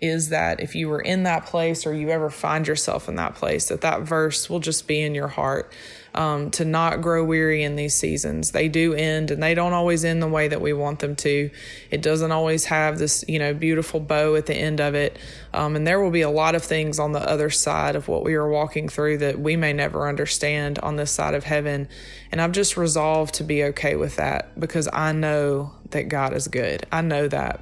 is 0.02 0.30
that 0.30 0.60
if 0.60 0.76
you 0.76 0.89
were 0.89 1.02
in 1.02 1.23
that 1.23 1.45
place 1.45 1.86
or 1.86 1.93
you 1.93 2.10
ever 2.10 2.30
find 2.30 2.67
yourself 2.67 3.10
in 3.10 3.15
that 3.15 3.36
place, 3.36 3.69
that 3.69 3.82
that 3.82 4.02
verse 4.02 4.50
will 4.50 4.60
just 4.60 4.88
be 4.88 5.02
in 5.02 5.15
your 5.15 5.28
heart. 5.28 5.71
Um, 6.17 6.49
to 6.51 6.65
not 6.65 7.03
grow 7.03 7.23
weary 7.23 7.62
in 7.62 7.75
these 7.75 7.93
seasons. 7.93 8.49
They 8.49 8.69
do 8.69 8.95
end 8.95 9.30
and 9.30 9.43
they 9.43 9.53
don't 9.53 9.73
always 9.73 10.03
end 10.03 10.19
the 10.19 10.27
way 10.27 10.47
that 10.47 10.60
we 10.60 10.73
want 10.73 10.97
them 10.97 11.15
to. 11.17 11.51
It 11.91 12.01
doesn't 12.01 12.32
always 12.32 12.65
have 12.65 12.97
this, 12.97 13.23
you 13.27 13.38
know, 13.38 13.53
beautiful 13.53 13.99
bow 13.99 14.34
at 14.34 14.47
the 14.47 14.56
end 14.56 14.82
of 14.82 14.95
it. 14.95 15.19
Um, 15.53 15.75
and 15.75 15.86
there 15.86 16.01
will 16.01 16.10
be 16.10 16.21
a 16.21 16.30
lot 16.30 16.56
of 16.56 16.63
things 16.63 16.97
on 16.97 17.12
the 17.12 17.19
other 17.19 17.51
side 17.51 17.95
of 17.95 18.08
what 18.08 18.23
we 18.23 18.34
are 18.34 18.49
walking 18.49 18.89
through 18.89 19.19
that 19.19 19.39
we 19.39 19.58
may 19.58 19.73
never 19.73 20.10
understand 20.10 20.80
on 20.80 20.95
this 20.95 21.12
side 21.12 21.36
of 21.36 21.43
heaven. 21.43 21.88
And 22.32 22.41
I've 22.41 22.51
just 22.51 22.77
resolved 22.77 23.36
to 23.36 23.43
be 23.43 23.65
okay 23.65 23.95
with 23.95 24.15
that 24.15 24.60
because 24.60 24.89
I 24.91 25.12
know 25.12 25.71
that 25.91 26.10
God 26.10 26.34
is 26.34 26.47
good. 26.47 26.88
I 26.91 27.01
know 27.01 27.27
that. 27.27 27.60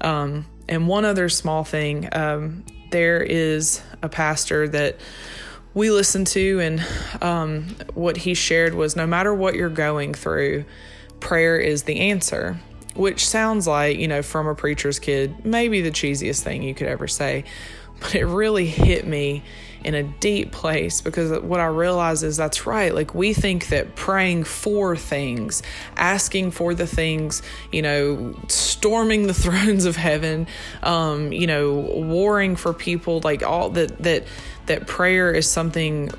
Um, 0.00 0.46
and 0.68 0.86
one 0.86 1.04
other 1.04 1.28
small 1.28 1.64
thing 1.64 2.08
um, 2.12 2.64
there 2.90 3.22
is 3.22 3.82
a 4.02 4.08
pastor 4.08 4.68
that 4.68 4.96
we 5.74 5.90
listened 5.90 6.26
to, 6.28 6.60
and 6.60 6.86
um, 7.22 7.76
what 7.94 8.16
he 8.16 8.34
shared 8.34 8.74
was 8.74 8.96
no 8.96 9.06
matter 9.06 9.34
what 9.34 9.54
you're 9.54 9.68
going 9.68 10.14
through, 10.14 10.64
prayer 11.20 11.58
is 11.58 11.84
the 11.84 12.00
answer. 12.00 12.58
Which 12.94 13.28
sounds 13.28 13.68
like, 13.68 13.98
you 13.98 14.08
know, 14.08 14.22
from 14.22 14.48
a 14.48 14.56
preacher's 14.56 14.98
kid, 14.98 15.44
maybe 15.44 15.82
the 15.82 15.92
cheesiest 15.92 16.42
thing 16.42 16.64
you 16.64 16.74
could 16.74 16.88
ever 16.88 17.06
say. 17.06 17.44
But 18.00 18.16
it 18.16 18.26
really 18.26 18.66
hit 18.66 19.06
me 19.06 19.44
in 19.88 19.94
a 19.94 20.02
deep 20.02 20.52
place 20.52 21.00
because 21.00 21.40
what 21.40 21.60
I 21.60 21.64
realize 21.64 22.22
is 22.22 22.36
that's 22.36 22.66
right. 22.66 22.94
Like 22.94 23.14
we 23.14 23.32
think 23.32 23.68
that 23.68 23.96
praying 23.96 24.44
for 24.44 24.94
things, 24.96 25.62
asking 25.96 26.50
for 26.50 26.74
the 26.74 26.86
things, 26.86 27.40
you 27.72 27.80
know, 27.80 28.38
storming 28.48 29.26
the 29.26 29.34
thrones 29.44 29.86
of 29.86 29.96
heaven, 29.96 30.46
um, 30.82 31.32
you 31.32 31.46
know, 31.46 31.72
warring 31.72 32.54
for 32.54 32.74
people, 32.74 33.22
like 33.24 33.42
all 33.42 33.70
that 33.70 33.96
that 34.02 34.26
that 34.66 34.86
prayer 34.86 35.32
is 35.32 35.50
something 35.50 36.10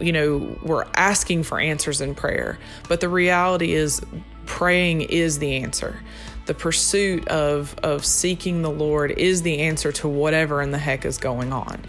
you 0.00 0.12
know, 0.12 0.58
we're 0.62 0.86
asking 0.94 1.42
for 1.42 1.60
answers 1.60 2.00
in 2.00 2.14
prayer. 2.14 2.58
But 2.88 3.02
the 3.02 3.08
reality 3.10 3.74
is 3.74 4.00
praying 4.46 5.02
is 5.02 5.38
the 5.40 5.56
answer 5.56 6.00
the 6.46 6.54
pursuit 6.54 7.28
of 7.28 7.76
of 7.82 8.04
seeking 8.04 8.62
the 8.62 8.70
Lord 8.70 9.12
is 9.12 9.42
the 9.42 9.60
answer 9.60 9.92
to 9.92 10.08
whatever 10.08 10.62
in 10.62 10.70
the 10.70 10.78
heck 10.78 11.04
is 11.04 11.18
going 11.18 11.52
on 11.52 11.84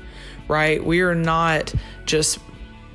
right? 0.51 0.83
We 0.83 0.99
are 0.99 1.15
not 1.15 1.73
just 2.05 2.37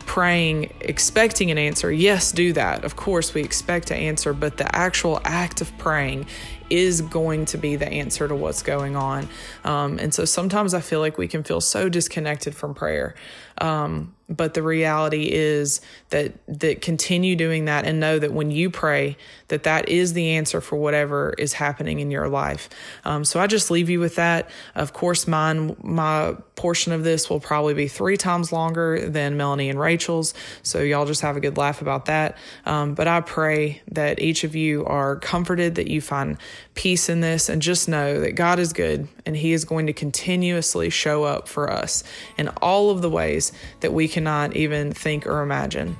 praying 0.01 0.73
expecting 0.81 1.51
an 1.51 1.59
answer. 1.59 1.91
Yes, 1.91 2.31
do 2.31 2.53
that. 2.53 2.85
Of 2.85 2.95
course, 2.95 3.35
we 3.35 3.43
expect 3.43 3.89
to 3.89 3.97
answer, 3.97 4.33
but 4.33 4.59
the 4.59 4.77
actual 4.77 5.21
act 5.25 5.61
of 5.61 5.77
praying 5.79 6.27
is 6.71 7.01
going 7.03 7.45
to 7.47 7.59
be 7.59 7.77
the 7.77 7.89
answer 7.89 8.27
to 8.29 8.35
what's 8.35 8.63
going 8.63 8.97
on. 8.97 9.29
Um, 9.65 9.99
and 9.99 10.13
so 10.13 10.25
sometimes 10.25 10.75
I 10.75 10.81
feel 10.81 11.01
like 11.01 11.19
we 11.19 11.29
can 11.29 11.43
feel 11.43 11.61
so 11.61 11.89
disconnected 11.89 12.55
from 12.55 12.75
prayer. 12.75 13.15
Um, 13.59 14.17
but 14.29 14.55
the 14.55 14.63
reality 14.63 15.31
is 15.31 15.81
that 16.11 16.33
that 16.49 16.83
continue 16.83 17.37
doing 17.37 17.67
that 17.67 17.85
and 17.85 18.01
know 18.01 18.19
that 18.19 18.33
when 18.33 18.51
you 18.51 18.71
pray 18.71 19.17
that 19.49 19.63
that 19.63 19.89
is 19.89 20.15
the 20.15 20.31
answer 20.31 20.61
for 20.61 20.77
whatever 20.77 21.33
is 21.39 21.53
happening 21.53 22.01
in 22.01 22.11
your 22.11 22.29
life 22.29 22.69
um, 23.05 23.25
so 23.25 23.39
i 23.39 23.47
just 23.47 23.71
leave 23.71 23.89
you 23.89 24.01
with 24.01 24.17
that 24.17 24.51
of 24.75 24.93
course 24.93 25.29
mine 25.29 25.77
my 25.83 26.35
portion 26.57 26.93
of 26.93 27.05
this 27.05 27.31
will 27.31 27.39
probably 27.39 27.75
be 27.75 27.87
three 27.87 28.17
times 28.17 28.53
longer 28.53 29.09
than 29.09 29.37
melanie 29.37 29.71
and 29.71 29.79
rachel's 29.79 30.35
so 30.63 30.81
y'all 30.81 31.07
just 31.07 31.21
have 31.21 31.37
a 31.37 31.41
good 31.41 31.57
laugh 31.57 31.81
about 31.81 32.07
that 32.07 32.37
um, 32.65 32.95
but 32.95 33.07
i 33.07 33.21
pray 33.21 33.81
that 33.89 34.21
each 34.21 34.43
of 34.43 34.57
you 34.57 34.85
are 34.87 35.17
comforted 35.17 35.77
that 35.77 35.87
you 35.89 36.01
find 36.01 36.37
peace 36.75 37.09
in 37.09 37.21
this 37.21 37.49
and 37.49 37.63
just 37.63 37.89
know 37.89 38.21
that 38.21 38.33
god 38.33 38.59
is 38.59 38.73
good 38.73 39.09
and 39.25 39.37
he 39.37 39.53
is 39.53 39.65
going 39.65 39.87
to 39.87 39.93
continuously 39.93 40.91
show 40.91 41.25
up 41.25 41.49
for 41.49 41.71
us 41.71 42.05
in 42.39 42.49
all 42.63 42.91
of 42.91 43.03
the 43.03 43.11
ways 43.11 43.53
that 43.81 43.93
we 43.93 44.09
cannot 44.09 44.57
even 44.57 44.93
think 44.93 45.27
or 45.27 45.43
imagine. 45.43 45.97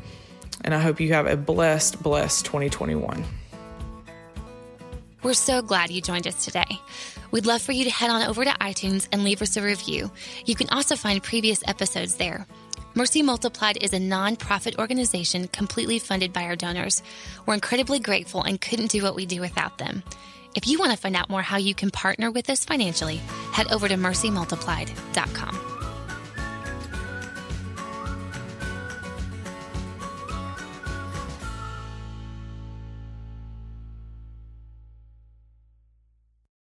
And 0.63 0.75
I 0.75 0.81
hope 0.81 1.01
you 1.01 1.13
have 1.13 1.27
a 1.27 1.37
blessed, 1.37 2.03
blessed 2.03 2.45
2021. 2.45 3.25
We're 5.23 5.35
so 5.35 5.61
glad 5.63 5.91
you 5.91 6.01
joined 6.01 6.27
us 6.27 6.45
today. 6.45 6.81
We'd 7.31 7.47
love 7.47 7.63
for 7.63 7.73
you 7.73 7.85
to 7.85 7.91
head 7.91 8.11
on 8.11 8.23
over 8.23 8.45
to 8.45 8.51
iTunes 8.53 9.09
and 9.11 9.25
leave 9.25 9.43
us 9.43 9.57
a 9.57 9.63
review. 9.63 10.11
You 10.45 10.55
can 10.55 10.69
also 10.71 10.95
find 10.95 11.23
previous 11.23 11.63
episodes 11.67 12.17
there. 12.17 12.47
Mercy 12.95 13.23
Multiplied 13.23 13.83
is 13.83 13.93
a 13.93 13.99
nonprofit 13.99 14.79
organization 14.79 15.49
completely 15.49 15.99
funded 15.99 16.33
by 16.33 16.45
our 16.45 16.57
donors. 16.57 17.03
We're 17.45 17.55
incredibly 17.55 17.99
grateful 17.99 18.43
and 18.43 18.61
couldn't 18.61 18.91
do 18.91 19.03
what 19.03 19.15
we 19.15 19.27
do 19.27 19.41
without 19.41 19.79
them. 19.79 20.03
If 20.57 20.67
you 20.67 20.79
want 20.79 20.91
to 20.93 20.97
find 20.97 21.15
out 21.15 21.29
more 21.29 21.43
how 21.43 21.59
you 21.59 21.75
can 21.75 21.91
partner 21.91 22.31
with 22.31 22.49
us 22.49 22.65
financially, 22.65 23.19
head 23.53 23.71
over 23.71 23.89
to 23.89 23.95
mercymultiplied.com. 23.95 25.76